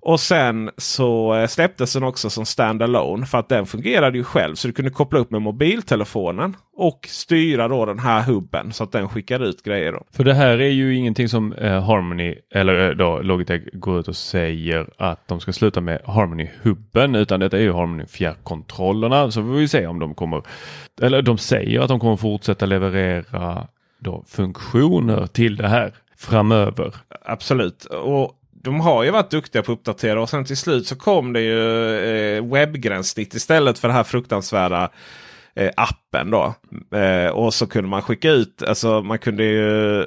Och 0.00 0.20
sen 0.20 0.70
så 0.76 1.34
eh, 1.34 1.46
släpptes 1.46 1.92
den 1.92 2.02
också 2.02 2.30
som 2.30 2.46
standalone 2.46 3.26
för 3.26 3.38
att 3.38 3.48
den 3.48 3.66
fungerade 3.66 4.18
ju 4.18 4.24
själv. 4.24 4.54
Så 4.54 4.68
du 4.68 4.74
kunde 4.74 4.90
koppla 4.90 5.18
upp 5.18 5.30
med 5.30 5.42
mobiltelefonen 5.42 6.56
och 6.76 7.06
styra 7.08 7.68
då 7.68 7.86
den 7.86 7.98
här 7.98 8.22
hubben 8.22 8.72
så 8.72 8.84
att 8.84 8.92
den 8.92 9.08
skickar 9.08 9.40
ut 9.40 9.62
grejer. 9.62 9.92
Då. 9.92 10.02
För 10.12 10.24
det 10.24 10.34
här 10.34 10.60
är 10.60 10.70
ju 10.70 10.96
ingenting 10.96 11.28
som 11.28 11.52
eh, 11.52 11.82
Harmony 11.84 12.34
eller 12.54 12.88
eh, 12.88 12.96
då 12.96 13.20
Logitech 13.22 13.62
går 13.72 14.00
ut 14.00 14.08
och 14.08 14.16
säger 14.16 14.90
att 14.96 15.28
de 15.28 15.40
ska 15.40 15.52
sluta 15.52 15.80
med 15.80 16.00
Harmony-hubben 16.04 17.14
utan 17.14 17.40
detta 17.40 17.56
är 17.56 17.62
ju 17.62 17.72
Harmony 17.72 18.06
fjärrkontrollerna. 18.06 19.30
Så 19.30 19.40
vi 19.40 19.62
får 19.62 19.66
se 19.66 19.86
om 19.86 19.98
de 19.98 20.14
kommer, 20.14 20.42
eller 21.00 21.22
de 21.22 21.38
säger 21.38 21.80
att 21.80 21.88
de 21.88 22.00
kommer 22.00 22.16
fortsätta 22.16 22.66
leverera 22.66 23.66
då 23.98 24.24
funktioner 24.28 25.26
till 25.26 25.56
det 25.56 25.68
här 25.68 25.92
framöver. 26.16 26.94
Absolut. 27.24 27.84
Och 27.84 28.37
de 28.62 28.80
har 28.80 29.04
ju 29.04 29.10
varit 29.10 29.30
duktiga 29.30 29.62
på 29.62 29.72
att 29.72 29.78
uppdatera 29.78 30.22
och 30.22 30.28
sen 30.28 30.44
till 30.44 30.56
slut 30.56 30.86
så 30.86 30.96
kom 30.96 31.32
det 31.32 31.40
ju 31.40 31.96
eh, 32.36 32.44
webbgränssnitt 32.44 33.34
istället 33.34 33.78
för 33.78 33.88
den 33.88 33.96
här 33.96 34.04
fruktansvärda 34.04 34.90
eh, 35.56 35.70
appen. 35.76 36.30
då. 36.30 36.54
Eh, 36.98 37.30
och 37.30 37.54
så 37.54 37.66
kunde 37.66 37.88
man 37.90 38.02
skicka 38.02 38.30
ut, 38.30 38.62
alltså 38.62 39.02
man 39.02 39.18
kunde 39.18 39.44
ju 39.44 40.00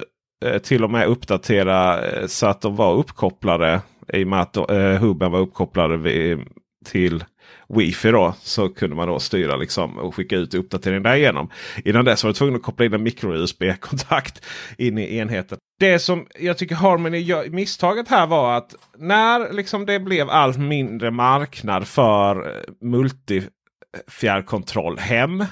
eh, 0.44 0.58
till 0.62 0.84
och 0.84 0.90
med 0.90 1.08
uppdatera 1.08 2.06
eh, 2.06 2.26
så 2.26 2.46
att 2.46 2.60
de 2.60 2.76
var 2.76 2.94
uppkopplade 2.94 3.80
i 4.12 4.24
och 4.24 4.28
med 4.28 4.40
att 4.40 4.56
eh, 4.56 4.78
hubben 4.78 5.32
var 5.32 5.40
uppkopplade 5.40 5.96
vid, 5.96 6.38
till 6.84 7.24
wifi 7.68 8.10
då 8.10 8.34
så 8.42 8.68
kunde 8.68 8.96
man 8.96 9.08
då 9.08 9.18
styra 9.18 9.56
liksom 9.56 9.98
och 9.98 10.14
skicka 10.14 10.36
ut 10.36 10.54
uppdateringen 10.54 11.02
därigenom. 11.02 11.50
Innan 11.84 12.04
dess 12.04 12.24
var 12.24 12.30
du 12.30 12.34
tvungen 12.34 12.56
att 12.56 12.62
koppla 12.62 12.84
in 12.84 12.94
en 12.94 13.02
micro-USB-kontakt 13.02 14.44
in 14.78 14.98
i 14.98 15.16
enheten. 15.16 15.58
Det 15.80 15.98
som 15.98 16.26
jag 16.40 16.58
tycker 16.58 16.74
Harmony 16.74 17.18
gör 17.18 17.48
misstaget 17.48 18.08
här 18.08 18.26
var 18.26 18.56
att 18.56 18.74
när 18.98 19.52
liksom 19.52 19.86
det 19.86 20.00
blev 20.00 20.30
allt 20.30 20.58
mindre 20.58 21.10
marknad 21.10 21.88
för 21.88 22.36
eh, 22.36 22.42
multifjärrkontroll 22.80 24.98
hem. 24.98 25.44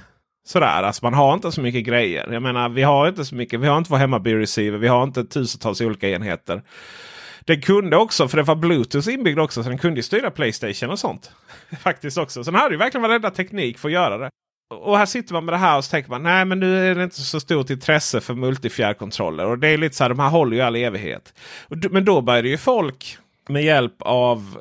Sådär, 0.47 0.83
alltså 0.83 1.05
man 1.05 1.15
har 1.15 1.35
inte 1.35 1.53
så 1.53 1.61
mycket 1.61 1.85
grejer. 1.85 2.33
Jag 2.33 2.43
menar 2.43 2.69
vi 2.69 2.83
har 2.83 3.09
inte 3.09 3.25
så 3.25 3.35
mycket. 3.35 3.61
Vi 3.61 3.67
har 3.67 3.79
inte 3.79 3.91
vår 3.91 3.99
hemmaby-receiver. 3.99 4.79
Vi 4.79 4.89
har 4.89 5.03
inte 5.03 5.25
tusentals 5.25 5.81
olika 5.81 6.09
enheter. 6.09 6.63
Den 7.45 7.61
kunde 7.61 7.97
också, 7.97 8.29
för 8.29 8.37
det 8.37 8.43
var 8.43 8.55
Bluetooth 8.55 9.09
inbyggd 9.09 9.39
också, 9.39 9.63
så 9.63 9.69
den 9.69 9.79
kunde 9.79 10.03
styra 10.03 10.31
Playstation 10.31 10.91
och 10.91 10.99
sånt. 10.99 11.33
Faktiskt 11.81 12.19
också. 12.19 12.45
Så 12.45 12.51
den 12.51 12.61
hade 12.61 12.75
ju 12.75 12.79
verkligen 12.79 13.03
varenda 13.03 13.31
teknik 13.31 13.79
för 13.79 13.89
att 13.89 13.93
göra 13.93 14.19
det. 14.19 14.31
Och 14.75 14.99
här 14.99 15.07
sitter 15.07 15.35
man 15.35 15.45
med 15.45 15.55
det 15.55 15.59
här 15.59 15.77
och 15.77 15.85
så 15.85 15.91
tänker 15.91 16.11
man 16.11 16.23
nej 16.23 16.45
men 16.45 16.61
nu 16.61 16.91
är 16.91 16.95
det 16.95 17.05
inte 17.05 17.21
så 17.21 17.41
stort 17.41 17.71
intresse 17.71 18.21
för 18.21 18.35
multifjärrkontroller. 18.35 19.47
Och 19.47 19.59
det 19.59 19.69
är 19.69 19.79
lite 19.79 19.97
så 19.97 20.05
här, 20.05 20.09
de 20.09 20.19
här 20.19 20.29
håller 20.29 20.57
ju 20.57 20.63
all 20.63 20.77
evighet. 20.77 21.35
Men 21.91 22.05
då 22.05 22.21
började 22.21 22.49
ju 22.49 22.59
folk 22.59 23.19
med 23.49 23.65
hjälp 23.65 23.95
av 23.99 24.59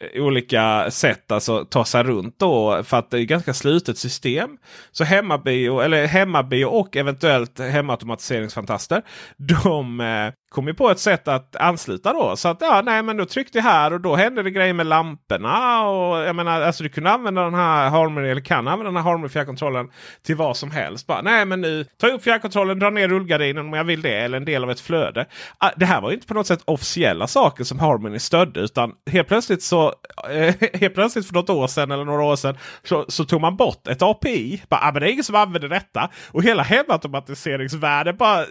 eh, 0.00 0.22
olika 0.22 0.90
sätt 0.90 1.32
alltså 1.32 1.64
ta 1.64 1.84
sig 1.84 2.02
runt 2.02 2.38
då. 2.38 2.82
För 2.82 2.96
att 2.96 3.10
det 3.10 3.18
är 3.18 3.24
ganska 3.24 3.54
slutet 3.54 3.98
system. 3.98 4.58
Så 4.92 5.04
hemmabio, 5.04 5.80
eller 5.80 6.06
hemmabio 6.06 6.64
och 6.64 6.96
eventuellt 6.96 7.58
hemautomatiseringsfantaster. 7.58 9.02
De 9.36 10.00
eh, 10.00 10.32
kom 10.52 10.66
ju 10.66 10.74
på 10.74 10.90
ett 10.90 10.98
sätt 10.98 11.28
att 11.28 11.56
ansluta 11.56 12.12
då. 12.12 12.36
Så 12.36 12.48
att 12.48 12.60
ja, 12.60 12.82
nej 12.84 13.02
men 13.02 13.16
då 13.16 13.24
tryckte 13.24 13.58
jag 13.58 13.62
här 13.62 13.92
och 13.92 14.00
då 14.00 14.16
hände 14.16 14.42
det 14.42 14.50
grejer 14.50 14.74
med 14.74 14.86
lamporna. 14.86 15.82
Och 15.88 16.16
jag 16.16 16.36
menar, 16.36 16.60
alltså 16.60 16.82
du 16.82 16.88
kunde 16.88 17.10
använda 17.10 17.42
den 17.44 17.54
här 17.54 17.90
Harmony 17.90 18.28
eller 18.28 18.40
kan 18.40 18.68
använda 18.68 18.84
den 18.84 18.96
här 18.96 19.10
Harmony 19.10 19.28
fjärrkontrollen 19.28 19.90
till 20.22 20.36
vad 20.36 20.56
som 20.56 20.70
helst. 20.70 21.06
Bara, 21.06 21.22
nej 21.22 21.44
men 21.44 21.60
nu 21.60 21.84
tar 21.84 22.08
jag 22.08 22.14
upp 22.14 22.22
fjärrkontrollen, 22.22 22.78
drar 22.78 22.90
ner 22.90 23.08
rullgardinen 23.08 23.66
om 23.66 23.72
jag 23.72 23.84
vill 23.84 24.02
det. 24.02 24.16
Eller 24.16 24.36
en 24.36 24.44
del 24.44 24.64
av 24.64 24.70
ett 24.70 24.80
flöde. 24.80 25.26
Ah, 25.58 25.70
det 25.76 25.86
här 25.86 26.00
var 26.00 26.10
ju 26.10 26.14
inte 26.14 26.26
på 26.26 26.34
något 26.34 26.46
sätt 26.46 26.62
officiella 26.64 27.26
saker 27.26 27.64
som 27.64 27.78
Harmony 27.78 28.18
stödde. 28.18 28.60
Utan 28.60 28.92
helt 29.10 29.28
plötsligt 29.28 29.62
så 29.62 29.94
eh, 30.30 30.54
helt 30.80 30.94
plötsligt 30.94 31.26
för 31.26 31.34
något 31.34 31.50
år 31.50 31.66
sedan 31.66 31.90
eller 31.90 32.04
några 32.04 32.22
år 32.22 32.36
sedan 32.36 32.58
så, 32.82 33.04
så 33.08 33.24
tog 33.24 33.40
man 33.40 33.56
bort 33.56 33.88
ett 33.88 34.02
API. 34.02 34.62
Bara, 34.68 34.80
ah, 34.80 34.92
men 34.92 35.02
det 35.02 35.08
är 35.08 35.12
ingen 35.12 35.24
som 35.24 35.34
använder 35.34 35.68
detta. 35.68 36.10
Och 36.30 36.42
hela 36.42 36.62
hemautomatiseringsvärlden 36.62 38.16
bara, 38.16 38.44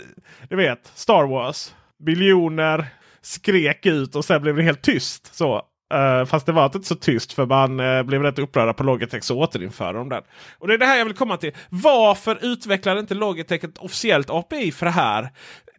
du 0.49 0.55
vet, 0.55 0.91
Star 0.95 1.23
Wars 1.23 1.71
miljoner 2.01 2.85
skrek 3.21 3.85
ut 3.85 4.15
och 4.15 4.25
sen 4.25 4.41
blev 4.41 4.55
det 4.55 4.63
helt 4.63 4.81
tyst. 4.81 5.35
Så. 5.35 5.61
Uh, 5.93 6.25
fast 6.25 6.45
det 6.45 6.51
var 6.51 6.65
inte 6.65 6.87
så 6.87 6.95
tyst 6.95 7.33
för 7.33 7.45
man 7.45 7.79
uh, 7.79 8.03
blev 8.03 8.23
rätt 8.23 8.39
upprörda 8.39 8.73
på 8.73 8.83
Logitech 8.83 9.23
så 9.23 9.39
återinförde 9.39 9.97
de 9.97 10.09
den. 10.09 10.23
Och 10.59 10.67
det 10.67 10.73
är 10.73 10.77
det 10.77 10.85
här 10.85 10.97
jag 10.97 11.05
vill 11.05 11.13
komma 11.13 11.37
till. 11.37 11.51
Varför 11.69 12.37
utvecklade 12.41 12.99
inte 12.99 13.13
Logitech 13.13 13.63
ett 13.63 13.77
officiellt 13.77 14.29
API 14.29 14.71
för 14.71 14.85
det 14.85 14.91
här? 14.91 15.29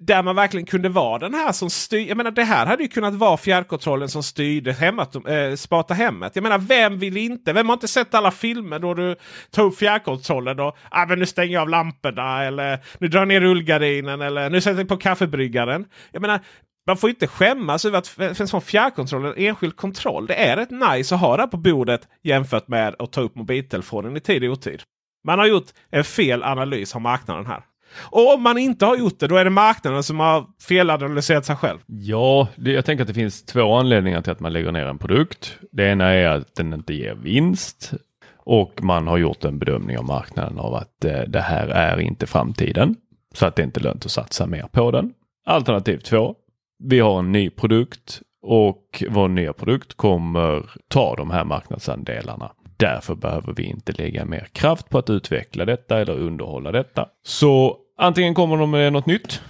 Där 0.07 0.23
man 0.23 0.37
verkligen 0.37 0.67
kunde 0.67 0.89
vara 0.89 1.19
den 1.19 1.35
här 1.35 1.53
som 1.53 1.71
styr. 1.71 2.09
Jag 2.09 2.17
menar 2.17 2.31
det 2.31 2.45
här 2.45 2.67
hade 2.67 2.83
ju 2.83 2.89
kunnat 2.89 3.15
vara 3.15 3.37
fjärrkontrollen 3.37 4.09
som 4.09 4.23
styrde 4.23 4.73
hemmet, 4.73 5.15
äh, 5.15 5.55
Sparta 5.57 5.95
hemmet. 5.95 6.33
Jag 6.35 6.43
menar 6.43 6.59
vem 6.59 6.99
vill 6.99 7.17
inte? 7.17 7.53
Vem 7.53 7.67
har 7.67 7.73
inte 7.73 7.89
sett 7.89 8.15
alla 8.15 8.31
filmer 8.31 8.79
då 8.79 8.95
du 8.95 9.17
tar 9.51 9.63
upp 9.63 9.79
fjärrkontrollen 9.79 10.61
och 10.61 10.77
ah, 10.91 11.07
men 11.07 11.19
nu 11.19 11.27
stänger 11.27 11.53
jag 11.53 11.63
av 11.63 11.69
lamporna 11.69 12.45
eller 12.45 12.79
nu 12.99 13.09
drar 13.09 13.21
jag 13.21 13.29
ner 13.29 13.41
rullgardinen 13.41 14.21
eller 14.21 14.51
nu 14.51 14.61
sätter 14.61 14.79
jag 14.79 14.89
på 14.89 14.97
kaffebryggaren. 14.97 15.85
Jag 16.13 16.23
menar 16.23 16.41
man 16.87 16.97
får 16.97 17.11
inte 17.11 17.27
skämmas 17.27 17.85
över 17.85 17.99
att 17.99 18.09
för 18.09 18.41
en 18.41 18.49
sån 18.49 18.61
fjärrkontroll, 18.61 19.25
en 19.25 19.37
enskild 19.37 19.77
kontroll. 19.77 20.27
Det 20.27 20.35
är 20.35 20.57
rätt 20.57 20.71
nice 20.71 21.15
att 21.15 21.21
ha 21.21 21.37
det 21.37 21.47
på 21.47 21.57
bordet 21.57 22.09
jämfört 22.23 22.69
med 22.69 22.95
att 22.99 23.13
ta 23.13 23.21
upp 23.21 23.35
mobiltelefonen 23.35 24.17
i 24.17 24.21
tid 24.21 24.45
och 24.45 24.53
otid. 24.53 24.83
Man 25.25 25.39
har 25.39 25.47
gjort 25.47 25.67
en 25.91 26.05
fel 26.05 26.43
analys 26.43 26.95
av 26.95 27.01
marknaden 27.01 27.47
här. 27.47 27.63
Och 27.95 28.35
om 28.35 28.43
man 28.43 28.59
inte 28.59 28.87
har 28.87 28.97
gjort 28.97 29.19
det, 29.19 29.27
då 29.27 29.37
är 29.37 29.45
det 29.45 29.51
marknaden 29.51 30.03
som 30.03 30.21
har 30.21 30.47
felanalyserat 30.61 31.47
sig 31.47 31.57
själv. 31.57 31.79
Ja, 31.87 32.49
det, 32.57 32.73
jag 32.73 32.85
tänker 32.85 33.03
att 33.03 33.09
det 33.09 33.15
finns 33.15 33.45
två 33.45 33.75
anledningar 33.75 34.23
till 34.23 34.33
att 34.33 34.41
man 34.41 34.53
lägger 34.53 34.73
ner 34.73 34.87
en 34.87 34.99
produkt. 34.99 35.59
Det 35.73 35.85
ena 35.85 36.11
är 36.11 36.29
att 36.29 36.55
den 36.55 36.73
inte 36.73 36.95
ger 36.95 37.15
vinst 37.15 37.93
och 38.45 38.83
man 38.83 39.07
har 39.07 39.19
gjort 39.19 39.45
en 39.45 39.59
bedömning 39.59 39.99
av 39.99 40.05
marknaden 40.05 40.59
av 40.59 40.75
att 40.75 41.05
eh, 41.05 41.21
det 41.21 41.41
här 41.41 41.69
är 41.69 42.01
inte 42.01 42.27
framtiden. 42.27 42.97
Så 43.35 43.47
att 43.47 43.57
det 43.57 43.63
inte 43.63 43.81
är 43.81 43.83
lönt 43.83 44.05
att 44.05 44.11
satsa 44.11 44.47
mer 44.47 44.67
på 44.73 44.91
den. 44.91 45.15
Alternativ 45.47 45.99
två. 45.99 46.35
Vi 46.85 47.01
har 47.01 47.19
en 47.19 47.33
ny 47.33 47.51
produkt 47.51 48.21
och 48.43 49.05
vår 49.11 49.29
nya 49.29 49.53
produkt 49.53 49.95
kommer 49.95 50.71
ta 50.89 51.17
de 51.17 51.31
här 51.31 51.45
marknadsandelarna. 51.45 52.53
Därför 52.77 53.15
behöver 53.15 53.53
vi 53.53 53.63
inte 53.63 53.93
lägga 53.93 54.25
mer 54.25 54.49
kraft 54.53 54.89
på 54.89 54.99
att 54.99 55.11
utveckla 55.11 55.65
detta 55.65 56.01
eller 56.01 56.19
underhålla 56.19 56.73
detta. 56.73 57.09
Så 57.23 57.77
antingen 57.97 58.35
kommer 58.35 58.57
de 58.57 58.71
med 58.71 58.93
något 58.93 59.07
nytt 59.07 59.43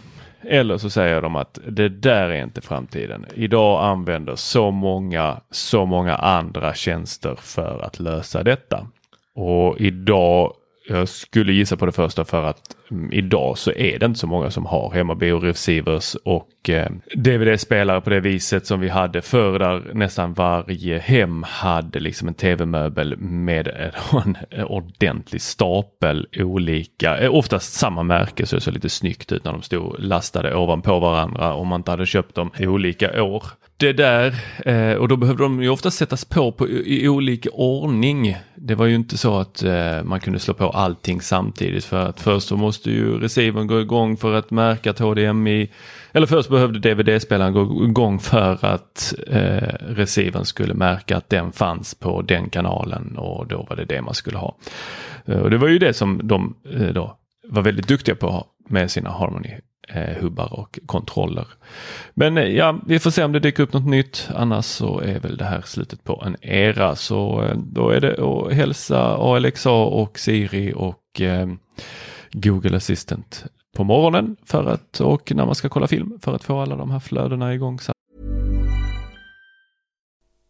eller 0.44 0.78
så 0.78 0.90
säger 0.90 1.22
de 1.22 1.36
att 1.36 1.58
det 1.68 1.88
där 1.88 2.30
är 2.30 2.42
inte 2.42 2.60
framtiden. 2.60 3.26
Idag 3.34 3.84
använder 3.84 4.36
så 4.36 4.70
många, 4.70 5.40
så 5.50 5.86
många 5.86 6.14
andra 6.14 6.74
tjänster 6.74 7.34
för 7.34 7.78
att 7.84 8.00
lösa 8.00 8.42
detta. 8.42 8.86
Och 9.34 9.80
idag 9.80 10.52
jag 10.88 11.08
skulle 11.08 11.52
gissa 11.52 11.76
på 11.76 11.86
det 11.86 11.92
första 11.92 12.24
för 12.24 12.44
att 12.44 12.76
idag 13.12 13.58
så 13.58 13.72
är 13.72 13.98
det 13.98 14.06
inte 14.06 14.18
så 14.18 14.26
många 14.26 14.50
som 14.50 14.66
har 14.66 14.90
hemmabio-receivers 14.90 16.16
och 16.24 16.70
eh, 16.70 16.90
DVD-spelare 17.14 18.00
på 18.00 18.10
det 18.10 18.20
viset 18.20 18.66
som 18.66 18.80
vi 18.80 18.88
hade 18.88 19.22
förr 19.22 19.58
där 19.58 19.94
nästan 19.94 20.34
varje 20.34 20.98
hem 20.98 21.42
hade 21.42 22.00
liksom 22.00 22.28
en 22.28 22.34
tv-möbel 22.34 23.16
med 23.18 23.68
en, 23.68 24.36
en 24.50 24.64
ordentlig 24.64 25.40
stapel 25.40 26.26
olika, 26.36 27.18
eh, 27.18 27.34
oftast 27.34 27.72
samma 27.72 28.02
märke 28.02 28.46
så 28.46 28.56
det 28.56 28.62
såg 28.62 28.74
lite 28.74 28.88
snyggt 28.88 29.32
ut 29.32 29.44
när 29.44 29.52
de 29.52 29.62
stod 29.62 29.96
lastade 29.98 30.54
ovanpå 30.54 30.98
varandra 30.98 31.54
om 31.54 31.68
man 31.68 31.80
inte 31.80 31.90
hade 31.90 32.06
köpt 32.06 32.34
dem 32.34 32.50
i 32.58 32.66
olika 32.66 33.22
år 33.22 33.44
det 33.82 33.92
där 33.92 34.34
eh, 34.66 34.96
och 34.96 35.08
då 35.08 35.16
behövde 35.16 35.42
de 35.42 35.62
ju 35.62 35.68
ofta 35.68 35.90
sättas 35.90 36.24
på, 36.24 36.52
på 36.52 36.68
i, 36.68 37.04
i, 37.04 37.08
olika 37.08 37.50
ordning. 37.50 38.36
Det 38.54 38.74
var 38.74 38.86
ju 38.86 38.94
inte 38.94 39.18
så 39.18 39.38
att 39.38 39.62
eh, 39.62 40.02
man 40.04 40.20
kunde 40.20 40.38
slå 40.38 40.54
på 40.54 40.70
allting 40.70 41.20
samtidigt 41.20 41.84
för 41.84 42.08
att 42.08 42.20
först 42.20 42.48
så 42.48 42.56
måste 42.56 42.90
ju 42.90 43.18
receivern 43.18 43.66
gå 43.66 43.80
igång 43.80 44.16
för 44.16 44.34
att 44.34 44.50
märka 44.50 44.90
att 44.90 44.98
HDMI 44.98 45.70
eller 46.12 46.26
först 46.26 46.48
behövde 46.50 46.94
DVD-spelaren 46.94 47.52
gå 47.52 47.84
igång 47.84 48.18
för 48.18 48.64
att 48.64 49.14
eh, 49.26 49.74
receivern 49.80 50.44
skulle 50.44 50.74
märka 50.74 51.16
att 51.16 51.28
den 51.28 51.52
fanns 51.52 51.94
på 51.94 52.22
den 52.22 52.50
kanalen 52.50 53.16
och 53.16 53.46
då 53.46 53.66
var 53.68 53.76
det 53.76 53.84
det 53.84 54.02
man 54.02 54.14
skulle 54.14 54.38
ha. 54.38 54.56
Eh, 55.24 55.38
och 55.38 55.50
det 55.50 55.58
var 55.58 55.68
ju 55.68 55.78
det 55.78 55.92
som 55.92 56.20
de 56.22 56.54
eh, 56.72 56.86
då 56.86 57.16
var 57.48 57.62
väldigt 57.62 57.88
duktiga 57.88 58.14
på 58.14 58.46
med 58.68 58.90
sina 58.90 59.10
Harmony 59.10 59.50
Eh, 59.88 60.22
hubbar 60.22 60.52
och 60.52 60.78
kontroller. 60.86 61.46
Men 62.14 62.38
eh, 62.38 62.44
ja, 62.44 62.78
vi 62.86 62.98
får 62.98 63.10
se 63.10 63.24
om 63.24 63.32
det 63.32 63.40
dyker 63.40 63.62
upp 63.62 63.72
något 63.72 63.86
nytt. 63.86 64.28
Annars 64.34 64.64
så 64.64 65.00
är 65.00 65.20
väl 65.20 65.36
det 65.36 65.44
här 65.44 65.62
slutet 65.66 66.04
på 66.04 66.22
en 66.26 66.36
era. 66.40 66.96
Så 66.96 67.42
eh, 67.42 67.56
då 67.56 67.90
är 67.90 68.00
det 68.00 68.24
att 68.24 68.52
hälsa 68.52 69.16
Alexa 69.16 69.70
och 69.70 70.18
Siri 70.18 70.72
och 70.76 71.20
eh, 71.20 71.48
Google 72.32 72.76
Assistant 72.76 73.44
på 73.76 73.84
morgonen 73.84 74.36
för 74.44 74.64
att, 74.64 75.00
och 75.00 75.32
när 75.34 75.46
man 75.46 75.54
ska 75.54 75.68
kolla 75.68 75.86
film 75.88 76.18
för 76.22 76.34
att 76.34 76.44
få 76.44 76.60
alla 76.60 76.76
de 76.76 76.90
här 76.90 77.00
flödena 77.00 77.54
igång. 77.54 77.78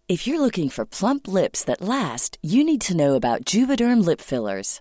If 0.08 0.28
you're 0.28 0.38
looking 0.38 0.70
for 0.70 0.84
plump 0.84 1.26
lips 1.26 1.64
that 1.64 1.80
last, 1.80 2.36
you 2.42 2.64
need 2.64 2.80
to 2.80 2.92
know 2.94 3.14
about 3.14 3.54
Juvederm 3.54 4.00
lip 4.08 4.20
fillers. 4.20 4.80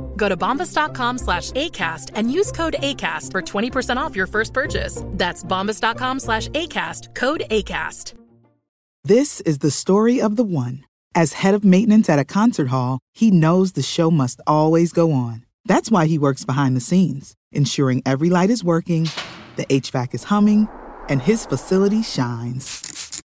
Go 0.21 0.29
to 0.29 0.37
bombas.com 0.37 1.17
slash 1.17 1.49
ACAST 1.51 2.11
and 2.13 2.31
use 2.31 2.51
code 2.51 2.75
ACAST 2.77 3.31
for 3.31 3.41
20% 3.41 3.97
off 3.97 4.15
your 4.15 4.27
first 4.27 4.53
purchase. 4.53 5.03
That's 5.13 5.43
bombas.com 5.43 6.19
slash 6.19 6.47
ACAST, 6.49 7.15
code 7.15 7.43
ACAST. 7.49 8.13
This 9.03 9.41
is 9.41 9.57
the 9.57 9.71
story 9.71 10.21
of 10.21 10.35
the 10.35 10.43
one. 10.43 10.85
As 11.15 11.33
head 11.33 11.55
of 11.55 11.65
maintenance 11.65 12.07
at 12.07 12.19
a 12.19 12.23
concert 12.23 12.67
hall, 12.67 12.99
he 13.15 13.31
knows 13.31 13.71
the 13.71 13.81
show 13.81 14.11
must 14.11 14.39
always 14.45 14.93
go 14.93 15.11
on. 15.11 15.43
That's 15.65 15.89
why 15.89 16.05
he 16.05 16.19
works 16.19 16.45
behind 16.45 16.77
the 16.77 16.81
scenes, 16.81 17.33
ensuring 17.51 18.03
every 18.05 18.29
light 18.29 18.51
is 18.51 18.63
working, 18.63 19.09
the 19.55 19.65
HVAC 19.65 20.13
is 20.13 20.25
humming, 20.25 20.67
and 21.09 21.19
his 21.19 21.47
facility 21.47 22.03
shines. 22.03 23.00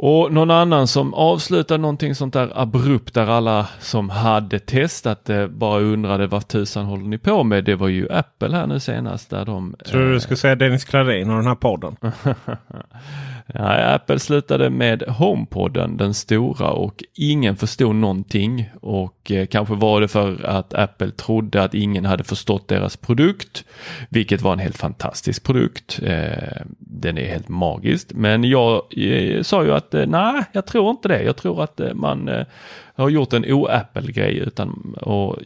Och 0.00 0.32
någon 0.32 0.50
annan 0.50 0.86
som 0.86 1.14
avslutar 1.14 1.78
någonting 1.78 2.14
sånt 2.14 2.34
där 2.34 2.52
abrupt 2.54 3.14
där 3.14 3.26
alla 3.26 3.68
som 3.78 4.10
hade 4.10 4.58
testat 4.58 5.24
det 5.24 5.48
bara 5.48 5.80
undrade 5.80 6.26
vad 6.26 6.48
tusan 6.48 6.84
håller 6.84 7.04
ni 7.04 7.18
på 7.18 7.44
med? 7.44 7.64
Det 7.64 7.74
var 7.74 7.88
ju 7.88 8.12
Apple 8.12 8.56
här 8.56 8.66
nu 8.66 8.80
senast 8.80 9.30
där 9.30 9.44
de... 9.44 9.76
Tror 9.84 10.02
du 10.02 10.12
du 10.12 10.20
skulle 10.20 10.36
säga 10.36 10.54
Dennis 10.54 10.84
Klarin 10.84 11.30
och 11.30 11.36
den 11.36 11.46
här 11.46 11.54
podden? 11.54 11.96
Ja, 13.54 13.94
Apple 13.94 14.18
slutade 14.18 14.70
med 14.70 15.02
HomePodden, 15.02 15.96
den 15.96 16.14
stora 16.14 16.70
och 16.70 17.04
ingen 17.14 17.56
förstod 17.56 17.94
någonting 17.94 18.70
och 18.80 19.30
eh, 19.30 19.46
kanske 19.46 19.74
var 19.74 20.00
det 20.00 20.08
för 20.08 20.44
att 20.44 20.74
Apple 20.74 21.10
trodde 21.10 21.62
att 21.62 21.74
ingen 21.74 22.04
hade 22.04 22.24
förstått 22.24 22.68
deras 22.68 22.96
produkt, 22.96 23.64
vilket 24.08 24.42
var 24.42 24.52
en 24.52 24.58
helt 24.58 24.76
fantastisk 24.76 25.44
produkt. 25.44 26.00
Eh, 26.02 26.62
den 26.78 27.18
är 27.18 27.26
helt 27.26 27.48
magisk, 27.48 28.08
men 28.14 28.44
jag 28.44 28.82
eh, 28.96 29.42
sa 29.42 29.64
ju 29.64 29.72
att 29.72 29.94
eh, 29.94 30.06
nej, 30.06 30.44
jag 30.52 30.66
tror 30.66 30.90
inte 30.90 31.08
det. 31.08 31.22
Jag 31.22 31.36
tror 31.36 31.62
att 31.62 31.80
eh, 31.80 31.94
man 31.94 32.28
eh, 32.28 32.46
har 32.94 33.08
gjort 33.08 33.32
en 33.32 33.52
o-Apple-grej 33.52 34.36
utan 34.38 34.94
och 35.00 35.36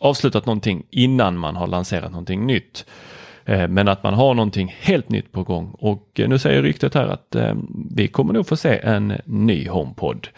avslutat 0.00 0.46
någonting 0.46 0.82
innan 0.90 1.38
man 1.38 1.56
har 1.56 1.66
lanserat 1.66 2.10
någonting 2.10 2.46
nytt. 2.46 2.84
Eh, 3.44 3.68
men 3.68 3.88
att 3.88 4.02
man 4.02 4.14
har 4.14 4.34
någonting 4.34 4.76
helt 4.80 5.08
nytt 5.08 5.32
på 5.32 5.42
gång 5.42 5.74
och 5.78 6.20
eh, 6.20 6.28
nu 6.28 6.38
säger 6.38 6.62
ryktet 6.62 6.94
här 6.94 7.06
att 7.06 7.34
eh, 7.34 7.54
vi 7.90 8.08
kommer 8.08 8.32
nog 8.32 8.46
få 8.46 8.56
se 8.56 8.80
en 8.82 9.12
ny 9.24 9.68
HomePod. 9.68 10.28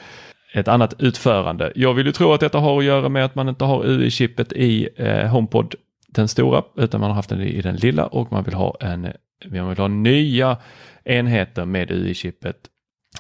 Ett 0.54 0.68
annat 0.68 0.94
utförande. 0.98 1.72
Jag 1.74 1.94
vill 1.94 2.06
ju 2.06 2.12
tro 2.12 2.32
att 2.32 2.40
detta 2.40 2.58
har 2.58 2.78
att 2.78 2.84
göra 2.84 3.08
med 3.08 3.24
att 3.24 3.34
man 3.34 3.48
inte 3.48 3.64
har 3.64 3.84
UI-chippet 3.84 4.52
i 4.52 4.88
HomePod 5.30 5.74
den 6.08 6.28
stora 6.28 6.62
utan 6.76 7.00
man 7.00 7.10
har 7.10 7.14
haft 7.14 7.28
den 7.28 7.40
i 7.40 7.60
den 7.60 7.76
lilla 7.76 8.06
och 8.06 8.32
man 8.32 8.44
vill 8.44 8.54
ha 8.54 8.76
en 8.80 9.12
man 9.50 9.68
vill 9.68 9.78
ha 9.78 9.88
nya 9.88 10.56
enheter 11.04 11.64
med 11.64 11.90
UI-chippet 11.90 12.54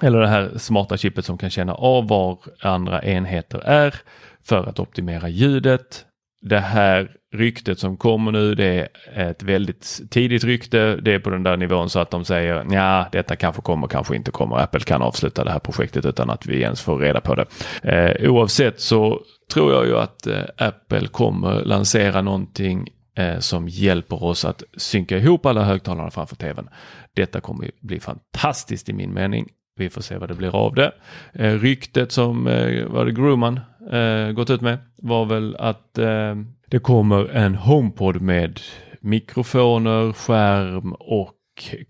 eller 0.02 0.20
det 0.20 0.28
här 0.28 0.58
smarta 0.58 0.96
chippet 0.96 1.24
som 1.24 1.38
kan 1.38 1.50
känna 1.50 1.74
av 1.74 2.08
var 2.08 2.38
andra 2.60 3.02
enheter 3.02 3.58
är 3.58 3.94
för 4.42 4.66
att 4.66 4.78
optimera 4.78 5.28
ljudet. 5.28 6.06
Det 6.48 6.60
här 6.60 7.10
ryktet 7.34 7.78
som 7.78 7.96
kommer 7.96 8.32
nu 8.32 8.54
det 8.54 8.88
är 9.12 9.30
ett 9.30 9.42
väldigt 9.42 10.00
tidigt 10.10 10.44
rykte. 10.44 10.96
Det 10.96 11.14
är 11.14 11.18
på 11.18 11.30
den 11.30 11.42
där 11.42 11.56
nivån 11.56 11.90
så 11.90 11.98
att 11.98 12.10
de 12.10 12.24
säger 12.24 12.66
ja, 12.70 13.06
detta 13.12 13.36
kanske 13.36 13.62
kommer, 13.62 13.86
kanske 13.86 14.16
inte 14.16 14.30
kommer. 14.30 14.56
Apple 14.56 14.80
kan 14.80 15.02
avsluta 15.02 15.44
det 15.44 15.50
här 15.50 15.58
projektet 15.58 16.06
utan 16.06 16.30
att 16.30 16.46
vi 16.46 16.60
ens 16.60 16.82
får 16.82 16.98
reda 16.98 17.20
på 17.20 17.34
det. 17.34 17.46
Eh, 17.82 18.30
oavsett 18.30 18.80
så 18.80 19.20
tror 19.52 19.72
jag 19.72 19.86
ju 19.86 19.98
att 19.98 20.26
eh, 20.26 20.42
Apple 20.56 21.06
kommer 21.06 21.64
lansera 21.64 22.22
någonting 22.22 22.88
eh, 23.16 23.38
som 23.38 23.68
hjälper 23.68 24.24
oss 24.24 24.44
att 24.44 24.62
synka 24.76 25.18
ihop 25.18 25.46
alla 25.46 25.64
högtalarna 25.64 26.10
framför 26.10 26.36
tvn. 26.36 26.68
Detta 27.16 27.40
kommer 27.40 27.70
bli 27.80 28.00
fantastiskt 28.00 28.88
i 28.88 28.92
min 28.92 29.14
mening. 29.14 29.48
Vi 29.76 29.90
får 29.90 30.00
se 30.00 30.18
vad 30.18 30.28
det 30.28 30.34
blir 30.34 30.56
av 30.56 30.74
det. 30.74 30.92
Eh, 31.32 31.52
ryktet 31.52 32.12
som 32.12 32.46
eh, 32.46 32.86
var 32.86 33.04
det 33.04 33.12
Grumman 33.12 33.60
eh, 33.92 34.32
gått 34.32 34.50
ut 34.50 34.60
med 34.60 34.78
var 34.96 35.24
väl 35.24 35.56
att 35.56 35.98
eh, 35.98 36.34
det 36.70 36.78
kommer 36.78 37.28
en 37.28 37.54
HomePod 37.54 38.20
med 38.20 38.60
mikrofoner, 39.00 40.12
skärm 40.12 40.92
och 40.92 41.34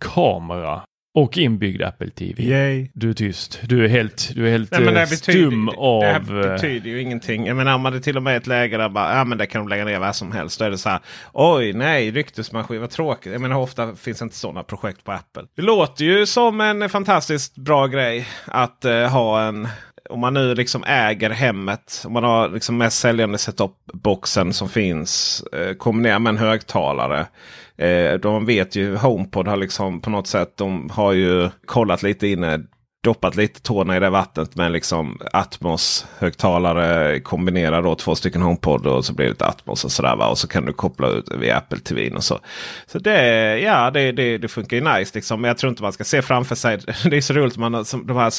kamera. 0.00 0.82
Och 1.16 1.38
inbyggd 1.38 1.82
Apple 1.82 2.10
TV. 2.10 2.42
Yay. 2.42 2.88
Du 2.94 3.10
är 3.10 3.14
tyst. 3.14 3.60
Du 3.62 3.84
är 3.84 3.88
helt, 3.88 4.30
du 4.34 4.46
är 4.46 4.50
helt 4.50 4.70
Nej, 4.70 4.80
men 4.80 4.94
det 4.94 5.00
eh, 5.00 5.06
stum 5.06 5.66
betyder, 5.66 5.82
av... 5.82 6.00
Det 6.00 6.06
här 6.06 6.46
eh, 6.46 6.52
betyder 6.52 6.90
ju 6.90 7.00
ingenting. 7.00 7.46
Jag 7.46 7.56
menar 7.56 7.78
man 7.78 7.94
är 7.94 8.00
till 8.00 8.16
och 8.16 8.22
med 8.22 8.36
ett 8.36 8.46
läge 8.46 8.76
där 8.76 8.88
bara, 8.88 9.16
ja 9.16 9.24
men 9.24 9.38
det 9.38 9.46
kan 9.46 9.60
de 9.60 9.68
lägga 9.68 9.84
ner 9.84 9.98
vad 9.98 10.16
som 10.16 10.32
helst. 10.32 10.58
Då 10.58 10.64
är 10.64 10.70
det 10.70 10.78
så 10.78 10.88
här, 10.88 11.00
oj 11.32 11.72
nej, 11.72 12.10
ryktesmaskin, 12.10 12.80
vad 12.80 12.90
tråkigt. 12.90 13.32
Jag 13.32 13.40
menar 13.40 13.56
ofta 13.56 13.94
finns 13.94 14.22
inte 14.22 14.36
sådana 14.36 14.62
projekt 14.62 15.04
på 15.04 15.12
Apple? 15.12 15.42
Det 15.56 15.62
låter 15.62 16.04
ju 16.04 16.26
som 16.26 16.60
en 16.60 16.88
fantastiskt 16.88 17.56
bra 17.56 17.86
grej 17.86 18.26
att 18.46 18.84
eh, 18.84 19.08
ha 19.08 19.42
en 19.42 19.68
om 20.10 20.20
man 20.20 20.34
nu 20.34 20.54
liksom 20.54 20.84
äger 20.84 21.30
hemmet. 21.30 22.02
Om 22.06 22.12
man 22.12 22.24
har 22.24 22.48
liksom 22.48 22.76
mest 22.76 22.98
säljande 22.98 23.38
setup-boxen 23.38 24.52
som 24.52 24.68
finns. 24.68 25.42
Eh, 25.52 25.74
kombinerat 25.74 26.22
med 26.22 26.30
en 26.30 26.38
högtalare. 26.38 27.26
Eh, 27.76 28.12
de 28.12 28.46
vet 28.46 28.76
ju 28.76 28.96
HomePod 28.96 29.48
har 29.48 29.56
liksom 29.56 30.00
på 30.00 30.10
något 30.10 30.26
sätt. 30.26 30.56
De 30.56 30.90
har 30.90 31.12
ju 31.12 31.50
kollat 31.66 32.02
lite 32.02 32.28
inne. 32.28 32.60
Doppat 33.04 33.36
lite 33.36 33.60
tårna 33.60 33.96
i 33.96 34.00
det 34.00 34.10
vattnet 34.10 34.56
med 34.56 34.72
liksom 34.72 35.18
Atmos 35.32 36.06
högtalare. 36.18 37.20
Kombinerar 37.20 37.82
då 37.82 37.94
två 37.94 38.14
stycken 38.14 38.42
HomePod 38.42 38.86
och 38.86 39.04
så 39.04 39.14
blir 39.14 39.26
det 39.26 39.32
ett 39.32 39.42
Atmos 39.42 39.84
och 39.84 39.92
sådär. 39.92 40.16
Va? 40.16 40.28
Och 40.28 40.38
så 40.38 40.48
kan 40.48 40.64
du 40.64 40.72
koppla 40.72 41.08
ut 41.08 41.32
via 41.38 41.56
Apple 41.56 41.78
TV 41.78 42.10
och 42.10 42.24
så. 42.24 42.38
Så 42.86 42.98
det, 42.98 43.58
ja, 43.58 43.90
det, 43.90 44.12
det, 44.12 44.38
det 44.38 44.48
funkar 44.48 44.76
ju 44.76 44.82
nice. 44.82 45.12
Liksom. 45.14 45.40
Men 45.40 45.48
jag 45.48 45.58
tror 45.58 45.70
inte 45.70 45.82
man 45.82 45.92
ska 45.92 46.04
se 46.04 46.22
framför 46.22 46.54
sig. 46.54 46.78
Det 47.04 47.16
är 47.16 47.20
så 47.20 47.34
roligt 47.34 47.56
man, 47.56 47.84
som 47.84 48.06
de, 48.06 48.16
här, 48.16 48.32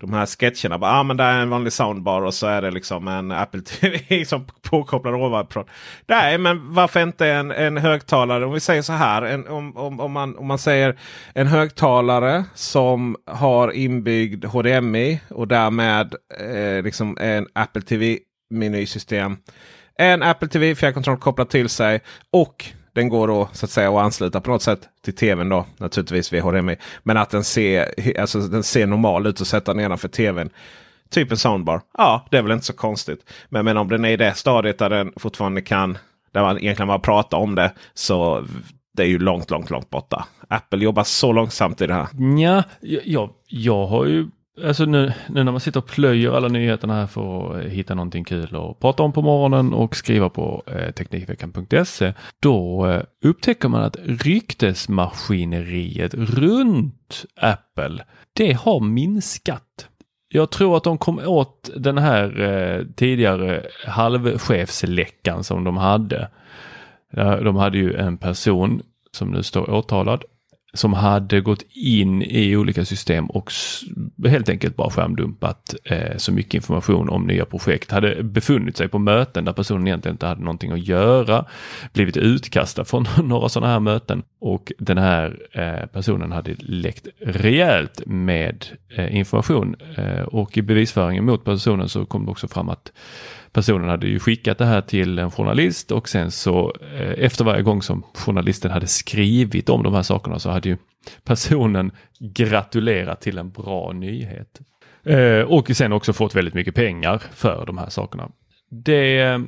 de 0.00 0.12
här 0.12 0.26
sketcherna. 0.26 0.78
Bara, 0.78 0.92
ah, 0.92 1.02
men 1.02 1.16
där 1.16 1.32
är 1.32 1.40
en 1.40 1.50
vanlig 1.50 1.72
soundbar 1.72 2.22
och 2.22 2.34
så 2.34 2.46
är 2.46 2.62
det 2.62 2.70
liksom 2.70 3.08
en 3.08 3.32
Apple 3.32 3.60
TV 3.60 4.24
som 4.26 4.46
påkopplar 4.62 5.14
ovanifrån. 5.14 5.64
Nej, 6.06 6.38
men 6.38 6.74
varför 6.74 7.02
inte 7.02 7.26
en, 7.26 7.50
en 7.50 7.76
högtalare? 7.76 8.44
Om 8.44 8.52
vi 8.52 8.60
säger 8.60 8.82
så 8.82 8.92
här. 8.92 9.22
En, 9.22 9.48
om, 9.48 9.76
om, 9.76 10.00
om, 10.00 10.12
man, 10.12 10.36
om 10.36 10.46
man 10.46 10.58
säger 10.58 10.98
en 11.34 11.46
högtalare 11.46 12.44
som 12.54 13.16
har 13.26 13.72
inbyggd 13.72 14.07
HDMI 14.46 15.20
och 15.28 15.48
därmed 15.48 16.14
eh, 16.40 16.84
liksom 16.84 17.18
en 17.20 17.46
Apple 17.52 17.82
TV 17.82 18.18
menysystem. 18.50 19.36
En 19.98 20.22
Apple 20.22 20.48
TV 20.48 20.74
fjärrkontroll 20.74 21.18
kopplad 21.18 21.48
till 21.48 21.68
sig 21.68 22.00
och 22.30 22.72
den 22.92 23.08
går 23.08 23.28
då 23.28 23.48
så 23.52 23.66
att 23.66 23.70
säga 23.70 23.90
att 23.90 24.04
ansluta 24.04 24.40
på 24.40 24.50
något 24.50 24.62
sätt 24.62 24.88
till 25.04 25.14
tvn 25.14 25.48
då. 25.48 25.66
Naturligtvis 25.76 26.32
via 26.32 26.42
HDMI. 26.42 26.76
Men 27.02 27.16
att 27.16 27.30
den 27.30 27.44
ser, 27.44 27.88
alltså, 28.20 28.38
den 28.38 28.62
ser 28.62 28.86
normal 28.86 29.26
ut 29.26 29.40
att 29.40 29.46
sätta 29.46 29.72
nedanför 29.72 30.08
tvn. 30.08 30.50
Typ 31.10 31.30
en 31.30 31.36
soundbar. 31.36 31.80
Ja, 31.98 32.26
det 32.30 32.38
är 32.38 32.42
väl 32.42 32.52
inte 32.52 32.66
så 32.66 32.72
konstigt. 32.72 33.20
Men, 33.48 33.64
men 33.64 33.76
om 33.76 33.88
den 33.88 34.04
är 34.04 34.10
i 34.10 34.16
det 34.16 34.34
stadiet 34.34 34.78
där 34.78 34.90
den 34.90 35.12
fortfarande 35.16 35.62
kan, 35.62 35.98
där 36.32 36.42
man 36.42 36.58
egentligen 36.58 36.88
bara 36.88 36.98
pratar 36.98 37.38
om 37.38 37.54
det. 37.54 37.72
Så 37.94 38.46
det 38.98 39.04
är 39.04 39.08
ju 39.08 39.18
långt, 39.18 39.50
långt, 39.50 39.70
långt 39.70 39.90
borta. 39.90 40.26
Apple 40.48 40.84
jobbar 40.84 41.04
så 41.04 41.32
långsamt 41.32 41.80
i 41.80 41.86
det 41.86 41.94
här. 41.94 42.08
Ja, 42.38 42.62
jag, 43.04 43.30
jag 43.46 43.86
har 43.86 44.06
ju 44.06 44.26
Alltså 44.64 44.84
nu, 44.84 45.12
nu 45.28 45.44
när 45.44 45.52
man 45.52 45.60
sitter 45.60 45.80
och 45.80 45.86
plöjer 45.86 46.32
alla 46.32 46.48
nyheterna 46.48 46.94
här 46.94 47.06
för 47.06 47.50
att 47.50 47.56
eh, 47.64 47.70
hitta 47.70 47.94
någonting 47.94 48.24
kul 48.24 48.56
att 48.56 48.80
prata 48.80 49.02
om 49.02 49.12
på 49.12 49.22
morgonen 49.22 49.72
och 49.72 49.96
skriva 49.96 50.28
på 50.28 50.62
eh, 50.66 50.90
Teknikveckan.se. 50.90 52.12
Då 52.40 52.86
eh, 52.86 53.02
upptäcker 53.24 53.68
man 53.68 53.82
att 53.82 53.96
ryktesmaskineriet 54.04 56.14
runt 56.14 57.24
Apple, 57.40 58.04
det 58.32 58.52
har 58.52 58.80
minskat. 58.80 59.88
Jag 60.28 60.50
tror 60.50 60.76
att 60.76 60.84
de 60.84 60.98
kom 60.98 61.18
åt 61.18 61.70
den 61.76 61.98
här 61.98 62.40
eh, 62.40 62.84
tidigare 62.96 63.66
halvchefsläckan 63.86 65.44
som 65.44 65.64
de 65.64 65.76
hade. 65.76 66.28
De 67.42 67.56
hade 67.56 67.78
ju 67.78 67.94
en 67.94 68.16
person 68.16 68.82
som 69.12 69.30
nu 69.30 69.42
står 69.42 69.70
åtalad 69.70 70.24
som 70.72 70.92
hade 70.92 71.40
gått 71.40 71.62
in 71.74 72.22
i 72.22 72.56
olika 72.56 72.84
system 72.84 73.26
och 73.26 73.52
helt 74.26 74.48
enkelt 74.48 74.76
bara 74.76 74.90
skärmdumpat 74.90 75.74
eh, 75.84 76.16
så 76.16 76.32
mycket 76.32 76.54
information 76.54 77.08
om 77.08 77.26
nya 77.26 77.44
projekt. 77.44 77.90
Hade 77.90 78.22
befunnit 78.22 78.76
sig 78.76 78.88
på 78.88 78.98
möten 78.98 79.44
där 79.44 79.52
personen 79.52 79.86
egentligen 79.86 80.14
inte 80.14 80.26
hade 80.26 80.40
någonting 80.40 80.72
att 80.72 80.86
göra. 80.86 81.44
Blivit 81.92 82.16
utkastad 82.16 82.84
från 82.84 83.06
några 83.28 83.48
sådana 83.48 83.72
här 83.72 83.80
möten 83.80 84.22
och 84.40 84.72
den 84.78 84.98
här 84.98 85.38
eh, 85.52 85.86
personen 85.86 86.32
hade 86.32 86.54
läckt 86.58 87.06
rejält 87.20 88.02
med 88.06 88.66
eh, 88.96 89.16
information 89.16 89.76
eh, 89.96 90.22
och 90.22 90.58
i 90.58 90.62
bevisföringen 90.62 91.24
mot 91.24 91.44
personen 91.44 91.88
så 91.88 92.06
kom 92.06 92.24
det 92.24 92.30
också 92.30 92.48
fram 92.48 92.68
att 92.68 92.92
personen 93.52 93.88
hade 93.88 94.06
ju 94.06 94.18
skickat 94.18 94.58
det 94.58 94.64
här 94.64 94.80
till 94.80 95.18
en 95.18 95.30
journalist 95.30 95.90
och 95.92 96.08
sen 96.08 96.30
så 96.30 96.74
eh, 96.92 97.24
efter 97.24 97.44
varje 97.44 97.62
gång 97.62 97.82
som 97.82 98.02
journalisten 98.14 98.70
hade 98.70 98.86
skrivit 98.86 99.68
om 99.68 99.82
de 99.82 99.94
här 99.94 100.02
sakerna 100.02 100.38
så 100.38 100.50
hade 100.50 100.68
ju 100.68 100.76
personen 101.24 101.90
gratulerat 102.18 103.20
till 103.20 103.38
en 103.38 103.50
bra 103.50 103.92
nyhet. 103.92 104.60
Eh, 105.04 105.40
och 105.40 105.70
sen 105.76 105.92
också 105.92 106.12
fått 106.12 106.34
väldigt 106.34 106.54
mycket 106.54 106.74
pengar 106.74 107.22
för 107.32 107.66
de 107.66 107.78
här 107.78 107.88
sakerna. 107.88 108.30
Det, 108.70 109.40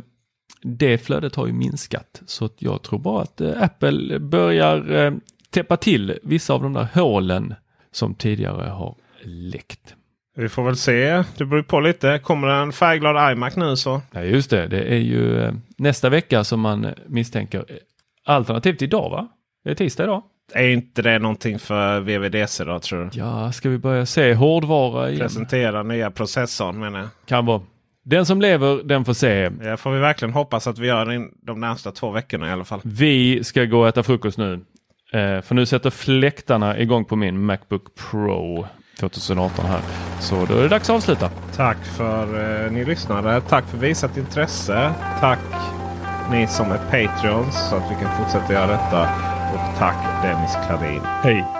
det 0.62 0.98
flödet 0.98 1.34
har 1.34 1.46
ju 1.46 1.52
minskat 1.52 2.22
så 2.26 2.48
jag 2.58 2.82
tror 2.82 2.98
bara 2.98 3.22
att 3.22 3.40
eh, 3.40 3.62
Apple 3.62 4.18
börjar 4.18 5.20
täppa 5.50 5.76
till 5.76 6.18
vissa 6.22 6.54
av 6.54 6.62
de 6.62 6.72
där 6.72 6.88
hålen 6.94 7.54
som 7.92 8.14
tidigare 8.14 8.70
har 8.70 8.96
läckt. 9.24 9.94
Vi 10.40 10.48
får 10.48 10.62
väl 10.62 10.76
se. 10.76 11.24
Det 11.36 11.44
beror 11.44 11.62
på 11.62 11.80
lite. 11.80 12.18
Kommer 12.18 12.48
det 12.48 12.54
en 12.54 12.72
färgglad 12.72 13.32
iMac 13.32 13.56
nu 13.56 13.76
så. 13.76 14.00
Ja 14.12 14.22
just 14.22 14.50
det, 14.50 14.66
det 14.66 14.82
är 14.82 14.98
ju 14.98 15.42
eh, 15.42 15.52
nästa 15.78 16.08
vecka 16.08 16.44
som 16.44 16.60
man 16.60 16.86
misstänker. 17.06 17.64
Alternativt 18.24 18.82
idag 18.82 19.10
va? 19.10 19.28
Det 19.64 19.70
är 19.70 19.74
tisdag 19.74 20.04
idag. 20.04 20.22
Är 20.54 20.68
inte 20.68 21.02
det 21.02 21.18
någonting 21.18 21.58
för 21.58 22.00
VVDC 22.00 22.64
då 22.64 22.78
tror 22.78 23.04
du? 23.04 23.18
Ja, 23.18 23.52
ska 23.52 23.68
vi 23.68 23.78
börja 23.78 24.06
se 24.06 24.34
hårdvara 24.34 25.08
igen? 25.10 25.20
Presentera 25.20 25.82
nya 25.82 26.10
processorn 26.10 26.80
menar 26.80 26.98
jag. 26.98 27.08
Kan 27.26 27.46
vara. 27.46 27.62
Den 28.04 28.26
som 28.26 28.40
lever, 28.40 28.82
den 28.84 29.04
får 29.04 29.12
se. 29.12 29.50
Ja, 29.62 29.76
får 29.76 29.92
vi 29.92 30.00
verkligen 30.00 30.34
hoppas 30.34 30.66
att 30.66 30.78
vi 30.78 30.86
gör 30.86 31.06
det 31.06 31.28
de 31.42 31.60
närmsta 31.60 31.92
två 31.92 32.10
veckorna 32.10 32.48
i 32.48 32.52
alla 32.52 32.64
fall. 32.64 32.80
Vi 32.84 33.44
ska 33.44 33.64
gå 33.64 33.80
och 33.80 33.88
äta 33.88 34.02
frukost 34.02 34.38
nu. 34.38 34.52
Eh, 35.12 35.40
för 35.40 35.54
nu 35.54 35.66
sätter 35.66 35.90
fläktarna 35.90 36.78
igång 36.78 37.04
på 37.04 37.16
min 37.16 37.44
Macbook 37.44 37.94
Pro 38.10 38.66
2018 39.00 39.66
här. 39.66 39.80
Så 40.20 40.44
då 40.46 40.58
är 40.58 40.62
det 40.62 40.68
dags 40.68 40.90
att 40.90 40.96
avsluta. 40.96 41.30
Tack 41.56 41.78
för 41.84 42.24
eh, 42.64 42.72
ni 42.72 42.84
lyssnade. 42.84 43.40
Tack 43.40 43.64
för 43.64 43.78
visat 43.78 44.16
intresse. 44.16 44.92
Tack 45.20 45.38
ni 46.30 46.46
som 46.46 46.72
är 46.72 46.78
Patreons 46.78 47.68
så 47.70 47.76
att 47.76 47.90
vi 47.90 47.94
kan 47.94 48.16
fortsätta 48.18 48.52
göra 48.52 48.66
detta. 48.66 49.02
Och 49.54 49.78
tack 49.78 50.22
Dennis 50.22 50.52
Klarin. 50.66 51.02
Hej! 51.22 51.59